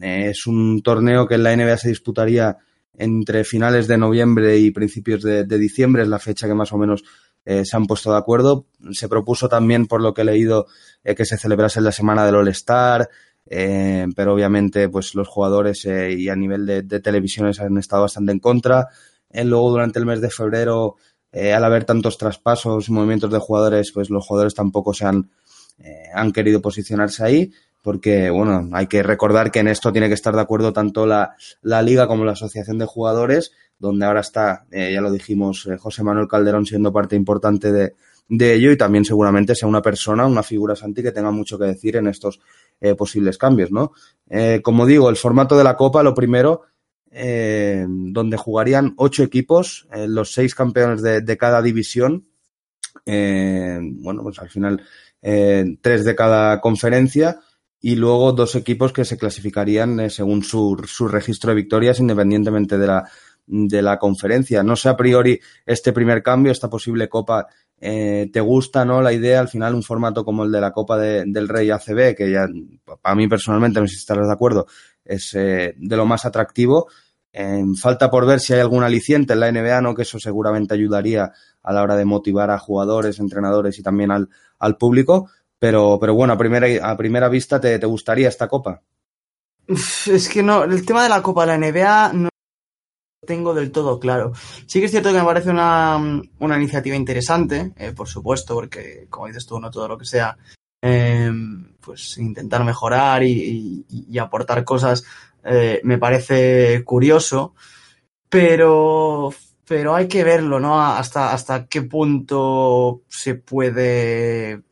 [0.00, 2.58] Es un torneo que en la NBA se disputaría
[2.94, 6.78] entre finales de noviembre y principios de, de diciembre, es la fecha que más o
[6.78, 7.02] menos
[7.46, 8.66] eh, se han puesto de acuerdo.
[8.90, 10.66] Se propuso también, por lo que he leído,
[11.04, 13.08] eh, que se celebrase la semana del All-Star,
[13.46, 18.32] eh, pero obviamente pues los jugadores eh, y a nivel de, televisiones han estado bastante
[18.32, 18.88] en contra.
[19.32, 20.96] luego, durante el mes de febrero,
[21.32, 25.28] al haber tantos traspasos y movimientos de jugadores, pues los jugadores tampoco se han,
[26.14, 27.52] han querido posicionarse ahí
[27.86, 31.36] porque, bueno, hay que recordar que en esto tiene que estar de acuerdo tanto la,
[31.62, 35.76] la liga como la asociación de jugadores, donde ahora está, eh, ya lo dijimos, eh,
[35.76, 37.94] José Manuel Calderón siendo parte importante de,
[38.28, 41.66] de, ello y también seguramente sea una persona, una figura Santi que tenga mucho que
[41.66, 42.40] decir en estos
[42.80, 43.92] eh, posibles cambios, ¿no?
[44.28, 46.62] Eh, como digo, el formato de la Copa, lo primero,
[47.10, 52.26] eh, donde jugarían ocho equipos, los seis campeones de, de cada división,
[53.04, 54.82] bueno, pues al final
[55.20, 57.40] tres de cada conferencia,
[57.80, 62.86] y luego dos equipos que se clasificarían según su, su, registro de victorias independientemente de
[62.86, 63.08] la,
[63.46, 64.62] de la conferencia.
[64.62, 67.46] No sé a priori este primer cambio, esta posible Copa,
[67.80, 69.40] eh, ¿te gusta no la idea?
[69.40, 72.46] Al final un formato como el de la Copa de, del Rey ACB, que ya
[73.00, 74.66] para mí personalmente, no sé si estarás de acuerdo,
[75.04, 76.88] es eh, de lo más atractivo.
[77.78, 79.94] Falta por ver si hay algún aliciente en la NBA, ¿no?
[79.94, 84.76] que eso seguramente ayudaría a la hora de motivar a jugadores, entrenadores y también al,
[84.78, 88.80] público pero, pero bueno, a primera, a primera vista, ¿te, ¿te gustaría esta copa?
[89.68, 92.30] Es que no, el tema de la Copa de la NBA
[93.26, 94.32] tengo del todo claro.
[94.66, 95.98] Sí que es cierto que me parece una,
[96.38, 100.36] una iniciativa interesante, eh, por supuesto, porque, como dices tú, no todo lo que sea,
[100.82, 101.30] eh,
[101.80, 103.84] pues intentar mejorar y,
[104.18, 105.04] aportar cosas
[105.44, 107.54] eh, me parece curioso,
[108.28, 109.30] pero,
[109.66, 110.80] pero hay que verlo, ¿no?
[110.80, 114.62] Hasta, hasta qué punto se puede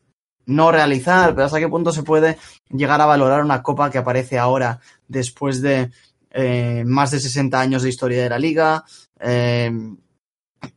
[0.45, 2.37] no realizar, pero hasta qué punto se puede
[2.69, 5.91] llegar a valorar una copa que aparece ahora después de
[6.37, 8.83] eh, más de 60 años de historia de la liga,
[9.21, 9.71] eh,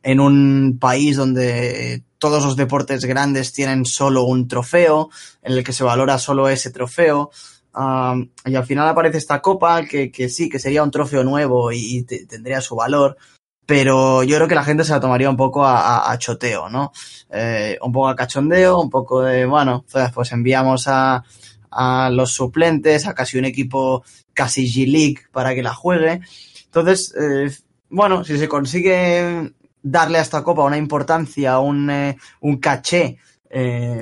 [0.03, 5.09] en un país donde todos los deportes grandes tienen solo un trofeo,
[5.41, 7.31] en el que se valora solo ese trofeo.
[7.75, 11.71] Um, y al final aparece esta copa que, que sí, que sería un trofeo nuevo
[11.71, 13.17] y, y te, tendría su valor,
[13.65, 16.91] pero yo creo que la gente se la tomaría un poco a, choteo, ¿no?
[17.29, 21.23] Eh, un poco a cachondeo, un poco de, bueno, pues enviamos a,
[21.69, 24.03] a los suplentes, a casi un equipo
[24.39, 26.21] casi G-League para que la juegue.
[26.63, 27.51] Entonces, eh,
[27.89, 29.51] bueno, si se consigue
[29.83, 33.17] darle a esta copa una importancia, un, eh, un caché,
[33.49, 34.01] eh,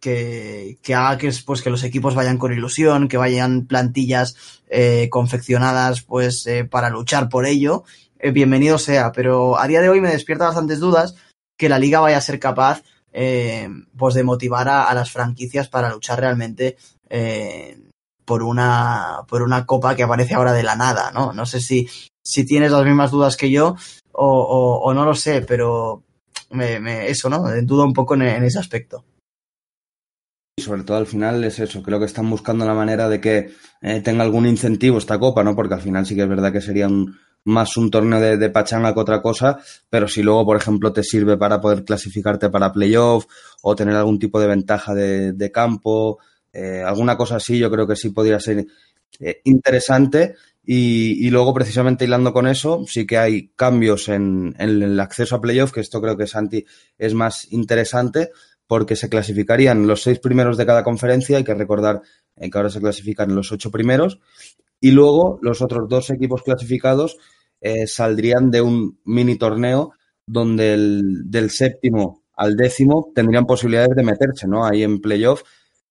[0.00, 4.34] que, que, haga que, pues, que los equipos vayan con ilusión, que vayan plantillas
[4.68, 7.84] eh, confeccionadas pues, para luchar por ello
[8.32, 11.14] bienvenido sea, pero a día de hoy me despierta bastantes dudas
[11.56, 12.82] que la liga vaya a ser capaz
[13.96, 16.76] pues de motivar a, a, las franquicias para luchar realmente
[17.10, 17.78] eh,
[18.28, 21.32] por una por una copa que aparece ahora de la nada, ¿no?
[21.32, 21.88] No sé si,
[22.22, 23.74] si tienes las mismas dudas que yo
[24.12, 26.02] o, o, o no lo sé, pero
[26.50, 27.44] me, me, eso, ¿no?
[27.62, 29.04] Dudo un poco en, ese aspecto
[30.58, 34.00] sobre todo al final es eso, creo que están buscando la manera de que eh,
[34.00, 35.54] tenga algún incentivo esta copa, ¿no?
[35.54, 38.92] Porque al final sí que es verdad que sería un, más un torneo de, pachanga
[38.92, 43.26] que otra cosa, pero si luego, por ejemplo, te sirve para poder clasificarte para playoff
[43.62, 46.18] o tener algún tipo de ventaja de campo,
[46.52, 48.66] eh, alguna cosa así, yo creo que sí podría ser
[49.20, 50.36] eh, interesante.
[50.70, 55.72] Y, luego, precisamente hilando con eso, sí que hay cambios en, el acceso a playoff,
[55.72, 56.66] que esto creo que Santi
[56.98, 58.32] es más interesante,
[58.66, 62.02] porque se clasificarían los seis primeros de cada conferencia, hay que recordar
[62.36, 64.20] eh, que ahora se clasifican los ocho primeros,
[64.78, 67.16] y luego los otros dos equipos clasificados
[67.86, 69.92] saldrían de un mini torneo
[70.24, 74.64] donde el, del séptimo al décimo tendrían posibilidades de meterse, ¿no?
[74.64, 75.42] Ahí en playoff,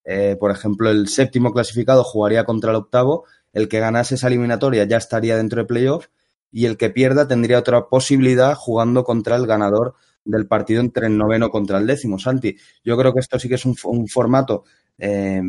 [0.09, 4.85] eh, por ejemplo, el séptimo clasificado jugaría contra el octavo, el que ganase esa eliminatoria
[4.85, 6.07] ya estaría dentro de playoff
[6.49, 11.17] y el que pierda tendría otra posibilidad jugando contra el ganador del partido entre el
[11.17, 12.19] noveno contra el décimo.
[12.19, 12.55] Santi,
[12.85, 13.75] yo creo que esto sí que es un,
[14.07, 14.63] formato
[14.97, 15.41] eh,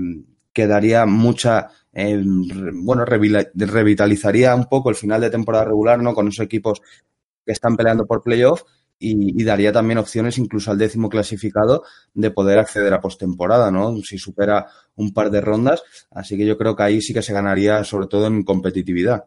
[0.52, 6.14] que daría mucha, eh, bueno, revitalizaría un poco el final de temporada regular, ¿no?
[6.14, 6.82] Con esos equipos
[7.46, 8.64] que están peleando por playoff
[8.98, 11.84] y, y, daría también opciones incluso al décimo clasificado
[12.14, 13.96] de poder acceder a postemporada, ¿no?
[14.02, 15.82] Si supera un par de rondas.
[16.10, 19.26] Así que yo creo que ahí sí que se ganaría, sobre todo en competitividad.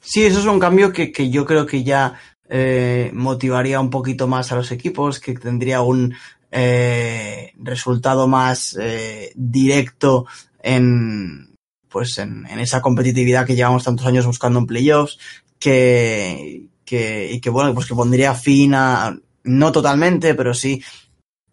[0.00, 2.18] Sí, eso es un cambio que, que yo creo que ya
[2.48, 6.14] eh, motivaría un poquito más a los equipos, que tendría un
[6.50, 10.26] eh, resultado más eh, directo
[10.62, 11.56] en
[11.88, 15.18] pues en, en, esa competitividad que llevamos tantos años buscando en playoffs,
[15.58, 20.82] que, que, y que bueno, pues que pondría fin a, no totalmente, pero sí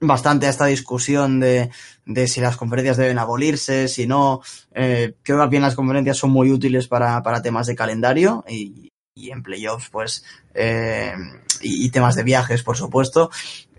[0.02, 1.70] bastante a esta discusión de,
[2.06, 4.42] de si las conferencias deben abolirse, si no.
[4.76, 8.90] Eh, creo que bien las conferencias son muy útiles para, para temas de calendario y,
[9.16, 11.14] y en playoffs, pues, eh,
[11.62, 13.30] y, y, temas de viajes, por supuesto.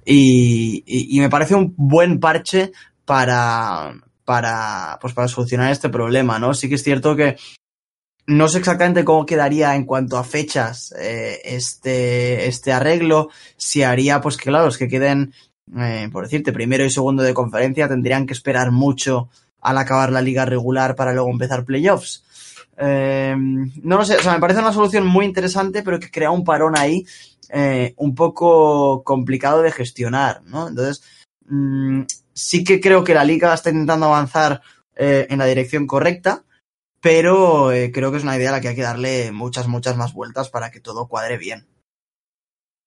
[0.02, 2.72] Y, y, me parece un buen parche
[3.04, 3.92] para,
[4.24, 6.54] para, pues para solucionar este problema, ¿no?
[6.54, 7.36] Sí que es cierto que
[8.26, 14.20] no sé exactamente cómo quedaría en cuanto a fechas eh, este, este arreglo, si haría,
[14.20, 15.32] pues que claro, los que queden
[15.76, 19.28] eh, por decirte, primero y segundo de conferencia tendrían que esperar mucho
[19.60, 22.24] al acabar la liga regular para luego empezar playoffs.
[22.76, 26.30] Eh, no lo sé, o sea, me parece una solución muy interesante, pero que crea
[26.30, 27.04] un parón ahí
[27.50, 30.68] eh, un poco complicado de gestionar, ¿no?
[30.68, 31.02] Entonces,
[31.46, 32.02] mmm,
[32.32, 34.62] sí que creo que la liga está intentando avanzar
[34.96, 36.42] eh, en la dirección correcta,
[37.00, 39.96] pero eh, creo que es una idea a la que hay que darle muchas, muchas
[39.96, 41.66] más vueltas para que todo cuadre bien.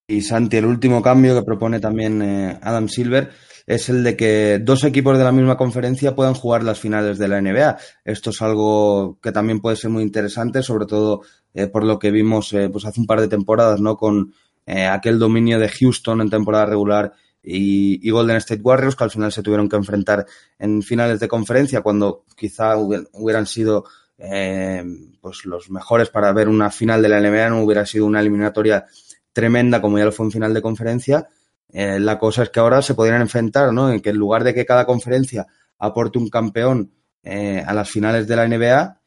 [0.07, 3.31] Y Santi, el último cambio que propone también eh, Adam Silver
[3.65, 7.29] es el de que dos equipos de la misma conferencia puedan jugar las finales de
[7.29, 7.77] la NBA.
[8.03, 11.21] Esto es algo que también puede ser muy interesante, sobre todo
[11.53, 13.95] eh, por lo que vimos pues hace un par de temporadas, ¿no?
[13.95, 14.33] Con
[14.65, 19.43] aquel dominio de Houston en temporada regular y, Golden State Warriors, que al final se
[19.43, 20.25] tuvieron que enfrentar
[20.57, 23.85] en finales de conferencia, cuando quizá hubieran sido
[24.17, 24.83] eh,
[25.19, 28.85] pues los mejores para ver una final de la NBA, no hubiera sido una eliminatoria
[29.31, 31.27] tremenda como ya lo fue en final de conferencia.
[31.69, 33.91] Eh, la cosa es que ahora se podrían enfrentar, ¿no?
[33.91, 35.47] En que en lugar de que cada conferencia
[35.79, 36.93] aporte un campeón
[37.23, 38.99] eh, a las finales de la NBA,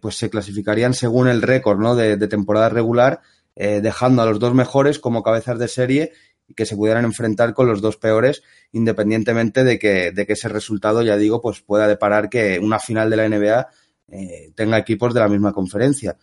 [0.00, 1.96] pues se clasificarían según el récord, ¿no?
[1.96, 3.22] De, temporada regular,
[3.56, 6.12] dejando a los dos mejores como cabezas de serie
[6.46, 10.48] y que se pudieran enfrentar con los dos peores, independientemente de que, de que ese
[10.48, 13.68] resultado, ya digo, pues pueda deparar que una final de la NBA
[14.08, 16.16] eh, tenga equipos de la misma conferencia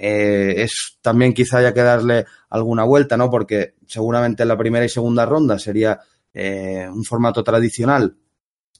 [0.00, 3.30] eh, es también quizá haya que darle alguna vuelta, ¿no?
[3.30, 5.98] Porque seguramente en la primera y segunda ronda sería
[6.32, 8.16] eh, un formato tradicional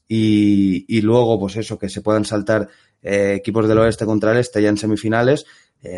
[0.07, 2.67] y, luego, pues eso, que se puedan saltar
[3.03, 5.45] eh, equipos del oeste contra el este ya en semifinales.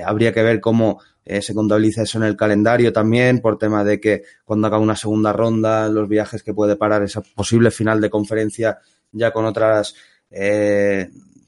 [0.06, 4.22] Habría que ver cómo se contabiliza eso en el calendario también, por tema de que
[4.46, 8.78] cuando haga una segunda ronda, los viajes que puede parar esa posible final de conferencia
[9.12, 9.96] ya con otras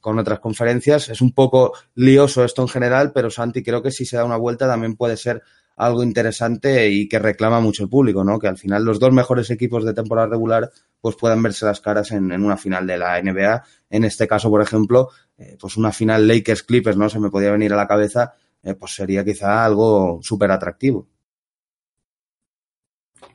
[0.04, 1.08] con otras conferencias.
[1.08, 4.36] Es un poco lioso esto en general, pero Santi creo que si se da una
[4.36, 5.42] vuelta también puede ser
[5.78, 8.38] algo interesante y que reclama mucho el público, ¿no?
[8.38, 12.12] Que al final los dos mejores equipos de temporada regular pues puedan verse las caras
[12.12, 13.64] en, en una final de la NBA.
[13.90, 17.08] En este caso, por ejemplo, eh, pues una final Lakers Clippers, ¿no?
[17.10, 21.08] Se me podía venir a la cabeza, eh, pues sería quizá algo súper atractivo.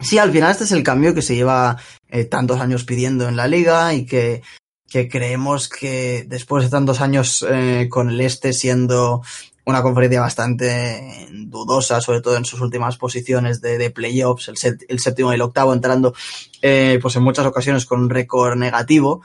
[0.01, 3.37] Sí, al final este es el cambio que se lleva eh, tantos años pidiendo en
[3.37, 4.43] la liga y que
[4.89, 9.22] que creemos que después de tantos años eh, con el este siendo
[9.66, 14.82] una conferencia bastante dudosa, sobre todo en sus últimas posiciones de, de playoffs, el, set,
[14.89, 16.14] el, séptimo y el octavo entrando,
[16.62, 19.20] eh, pues en muchas ocasiones con un récord negativo.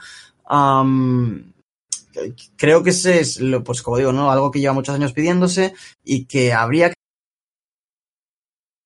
[2.56, 4.30] Creo que ese es, pues como digo, ¿no?
[4.30, 5.72] algo que lleva muchos años pidiéndose
[6.04, 6.92] y que habría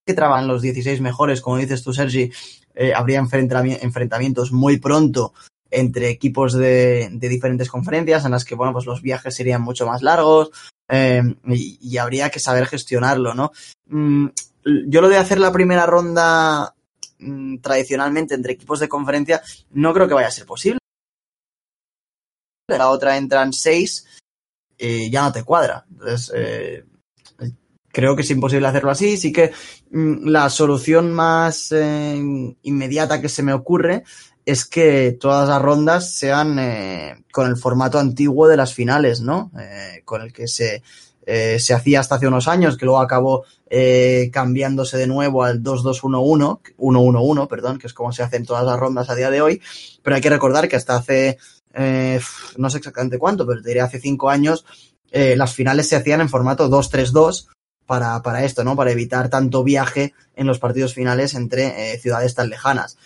[0.06, 2.30] que trabajar los 16 mejores, como dices tú, Sergi,
[2.76, 5.34] eh, habría enfrentamientos muy pronto
[5.70, 9.86] entre equipos de, de, diferentes conferencias en las que, bueno, pues los viajes serían mucho
[9.86, 10.50] más largos
[10.88, 13.52] eh, y, y, habría que saber gestionarlo, ¿no?
[13.86, 14.28] Mm,
[14.86, 16.74] yo lo de hacer la primera ronda
[17.18, 20.78] mm, tradicionalmente entre equipos de conferencia no creo que vaya a ser posible.
[22.68, 24.06] La otra entran seis,
[24.76, 25.86] eh, ya no te cuadra.
[25.90, 26.84] Entonces, eh,
[27.90, 29.16] creo que es imposible hacerlo así.
[29.16, 29.52] Sí que
[29.90, 34.04] mm, la solución más eh, inmediata que se me ocurre
[34.48, 39.50] es que todas las rondas sean eh, con el formato antiguo de las finales, ¿no?
[39.60, 40.82] Eh, con el que se,
[41.26, 45.62] eh, se hacía hasta hace unos años, que luego acabó eh, cambiándose de nuevo al
[45.62, 49.60] 2-2-1-1, 1-1-1, perdón, que es como se hacen todas las rondas a día de hoy,
[50.02, 51.36] pero hay que recordar que hasta hace,
[51.74, 52.18] eh,
[52.56, 54.64] no sé exactamente cuánto, pero te diré hace cinco años,
[55.10, 57.48] eh, las finales se hacían en formato 2-3-2,
[57.84, 58.76] para, para esto, ¿no?
[58.76, 62.96] Para evitar tanto viaje en los partidos finales entre eh, ciudades tan lejanas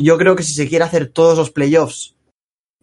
[0.00, 2.14] yo creo que si se quiere hacer todos los playoffs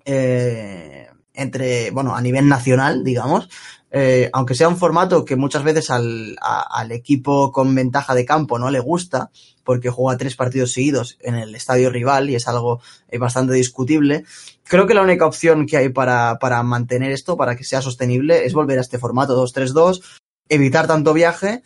[0.05, 3.49] eh, entre, bueno, a nivel nacional, digamos,
[3.89, 8.25] eh, aunque sea un formato que muchas veces al, a, al, equipo con ventaja de
[8.25, 9.31] campo no le gusta,
[9.63, 14.25] porque juega tres partidos seguidos en el estadio rival y es algo eh, bastante discutible,
[14.63, 18.45] creo que la única opción que hay para, para mantener esto, para que sea sostenible,
[18.45, 20.01] es volver a este formato 2-3-2,
[20.49, 21.63] evitar tanto viaje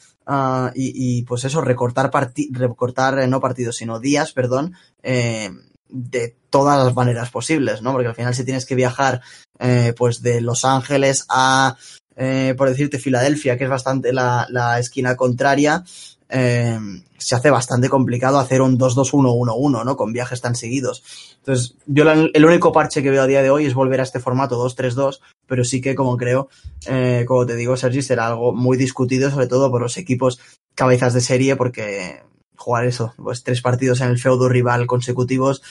[0.75, 4.73] Y, y, pues eso, recortar, parti recortar eh, no partidos, sino días, perdón,
[5.03, 5.49] eh,
[5.89, 7.91] de todas las maneras posibles, ¿no?
[7.91, 9.21] Porque al final si tienes que viajar
[9.59, 11.75] eh, pues de Los Ángeles a,
[12.15, 15.83] eh, por decirte, Filadelfia, que es bastante la, la esquina contraria,
[16.31, 16.79] eh,
[17.17, 19.95] se hace bastante complicado hacer un 2-2-1-1-1, ¿no?
[19.97, 21.03] Con viajes tan seguidos.
[21.37, 24.19] Entonces, yo el único parche que veo a día de hoy es volver a este
[24.19, 26.49] formato 2-3-2, pero sí que, como creo,
[26.87, 30.39] eh, como te digo, Sergi, será algo muy discutido, sobre todo por los equipos
[30.73, 32.23] cabezas de serie, porque
[32.55, 35.61] jugar eso, pues tres partidos en el feudo rival consecutivos,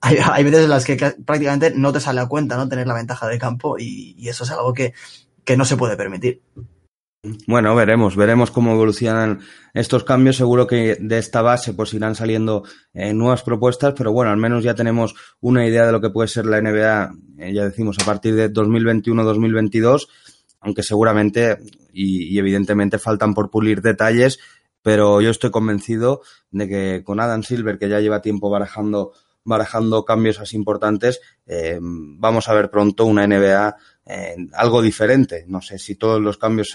[0.00, 2.68] hay, hay veces en las que prácticamente no te sale a cuenta, ¿no?
[2.68, 4.92] Tener la ventaja de campo y, y eso es algo que,
[5.44, 6.42] que no se puede permitir.
[7.46, 9.40] Bueno, veremos, veremos cómo evolucionan
[9.74, 10.36] estos cambios.
[10.36, 14.62] Seguro que de esta base pues irán saliendo eh, nuevas propuestas, pero bueno, al menos
[14.62, 18.04] ya tenemos una idea de lo que puede ser la NBA, eh, ya decimos, a
[18.04, 20.08] partir de 2021-2022,
[20.60, 21.58] aunque seguramente
[21.92, 24.38] y, y, evidentemente faltan por pulir detalles,
[24.82, 29.12] pero yo estoy convencido de que con Adam Silver, que ya lleva tiempo barajando,
[29.44, 33.76] barajando cambios así importantes, eh, vamos a ver pronto una NBA
[34.06, 35.44] eh, algo diferente.
[35.48, 36.68] No sé si todos los cambios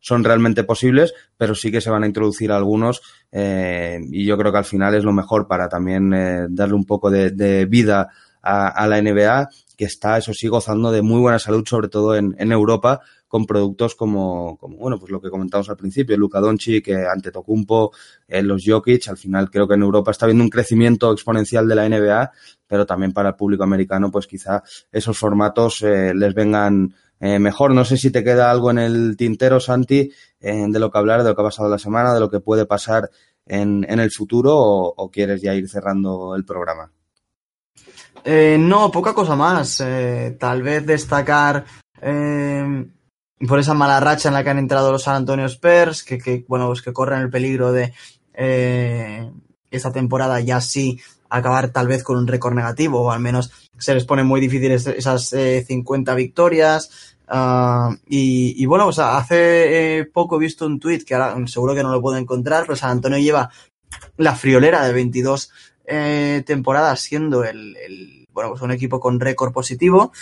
[0.00, 4.50] son, realmente posibles, pero sí que se van a introducir algunos eh, y yo creo
[4.50, 8.08] que al final es lo mejor para también eh, darle un poco de, vida
[8.42, 12.52] a, la NBA, que está, eso sí, gozando de muy buena salud, sobre todo en
[12.52, 13.00] Europa,
[13.32, 17.90] con productos como, como, bueno, pues lo que comentamos al principio, Luka Doncic, eh, Antetokounmpo,
[18.28, 21.74] eh, los Jokic, al final creo que en Europa está habiendo un crecimiento exponencial de
[21.74, 22.30] la NBA,
[22.66, 24.62] pero también para el público americano, pues quizá
[24.92, 27.72] esos formatos eh, les vengan eh, mejor.
[27.72, 31.22] No sé si te queda algo en el tintero, Santi, eh, de lo que hablar,
[31.22, 33.08] de lo que ha pasado la semana, de lo que puede pasar
[33.46, 36.92] en, en el futuro, o, quieres ya ir cerrando el programa.
[38.24, 39.82] Eh, no, poca cosa más.
[40.38, 41.64] tal vez destacar
[43.46, 46.44] por esa mala racha en la que han entrado los San Antonio Spurs, que, que
[46.48, 47.92] bueno, pues que corren el peligro de
[48.34, 49.30] eh,
[49.70, 53.94] esta temporada ya sí acabar tal vez con un récord negativo, o al menos se
[53.94, 57.16] les pone muy difícil esas eh, 50 victorias.
[57.28, 61.82] Uh, y, bueno, pues hace eh, poco he visto un tweet que ahora seguro que
[61.82, 63.50] no lo puedo encontrar, pero San Antonio lleva
[64.18, 65.50] la friolera de 22
[65.86, 70.12] eh, temporadas siendo el, bueno, pues un equipo con récord positivo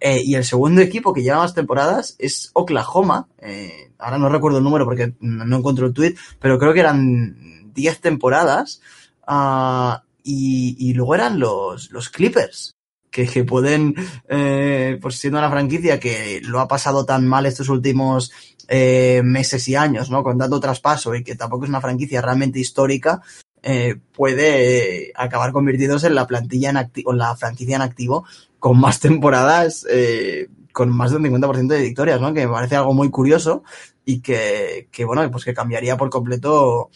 [0.00, 3.28] eh, y el segundo equipo que lleva más temporadas es Oklahoma.
[3.38, 7.72] Eh, ahora no recuerdo el número porque no encuentro el tweet, pero creo que eran
[7.74, 8.80] 10 temporadas.
[9.28, 12.74] Uh, y, y, luego eran los, los Clippers.
[13.10, 13.92] Que, que pueden,
[14.28, 18.30] eh, pues siendo una franquicia que lo ha pasado tan mal estos últimos
[18.68, 20.22] eh, meses y años, ¿no?
[20.22, 23.20] Con tanto traspaso y que tampoco es una franquicia realmente histórica,
[23.62, 28.24] eh, puede acabar convirtiéndose en la plantilla en activo, la franquicia en activo
[28.58, 32.32] con más temporadas, eh, con más de un 50% de victorias, ¿no?
[32.32, 33.62] Que me parece algo muy curioso
[34.04, 36.90] y que, que bueno, pues que cambiaría por completo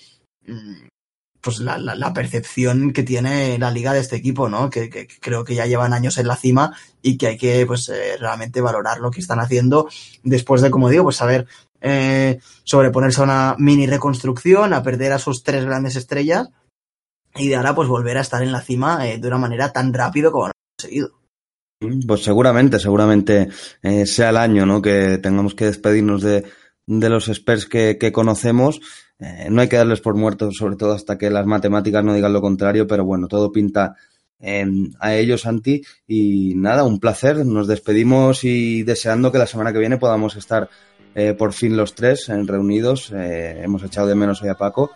[1.44, 4.70] pues la, la, percepción que tiene la liga de este equipo, ¿no?
[4.70, 7.66] Que, que, que, creo que ya llevan años en la cima y que hay que
[7.66, 9.88] pues eh, realmente valorar lo que están haciendo
[10.22, 11.46] después de, como digo, pues saber
[11.86, 16.48] eh, sobreponerse a una mini reconstrucción, a perder a sus tres grandes estrellas
[17.36, 19.92] y de ahora pues volver a estar en la cima eh, de una manera tan
[19.92, 21.10] rápido como han conseguido.
[22.06, 23.48] Pues seguramente, seguramente
[23.82, 24.80] eh, sea el año, ¿no?
[24.80, 26.44] Que tengamos que despedirnos de,
[26.86, 28.80] de los Spurs que, que conocemos.
[29.48, 32.42] No hay que darles por muertos, sobre todo hasta que las matemáticas no digan lo
[32.42, 33.94] contrario, pero bueno, todo pinta
[35.00, 35.82] a ellos, Santi.
[36.06, 37.44] Y nada, un placer.
[37.46, 40.68] Nos despedimos y deseando que la semana que viene podamos estar
[41.14, 43.12] eh, por fin los tres reunidos.
[43.14, 44.90] Eh, hemos echado de menos hoy a Paco,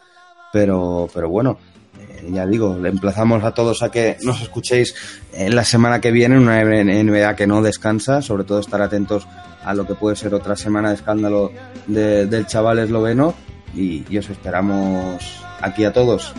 [0.52, 1.58] pero, pero bueno,
[1.98, 4.94] eh, ya digo, le emplazamos a todos a que nos escuchéis
[5.32, 9.26] en la semana que viene, una NBA que no descansa, sobre todo estar atentos
[9.64, 11.52] a lo que puede ser otra semana de escándalo
[11.86, 13.34] de, del chaval esloveno
[13.74, 16.32] y, y os esperamos aquí a todos.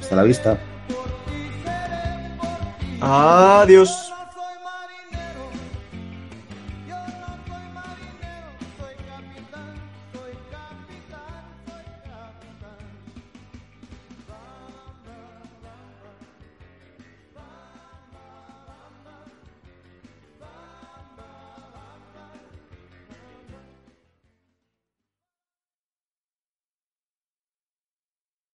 [0.00, 0.58] Hasta la vista.
[3.00, 4.12] Adiós.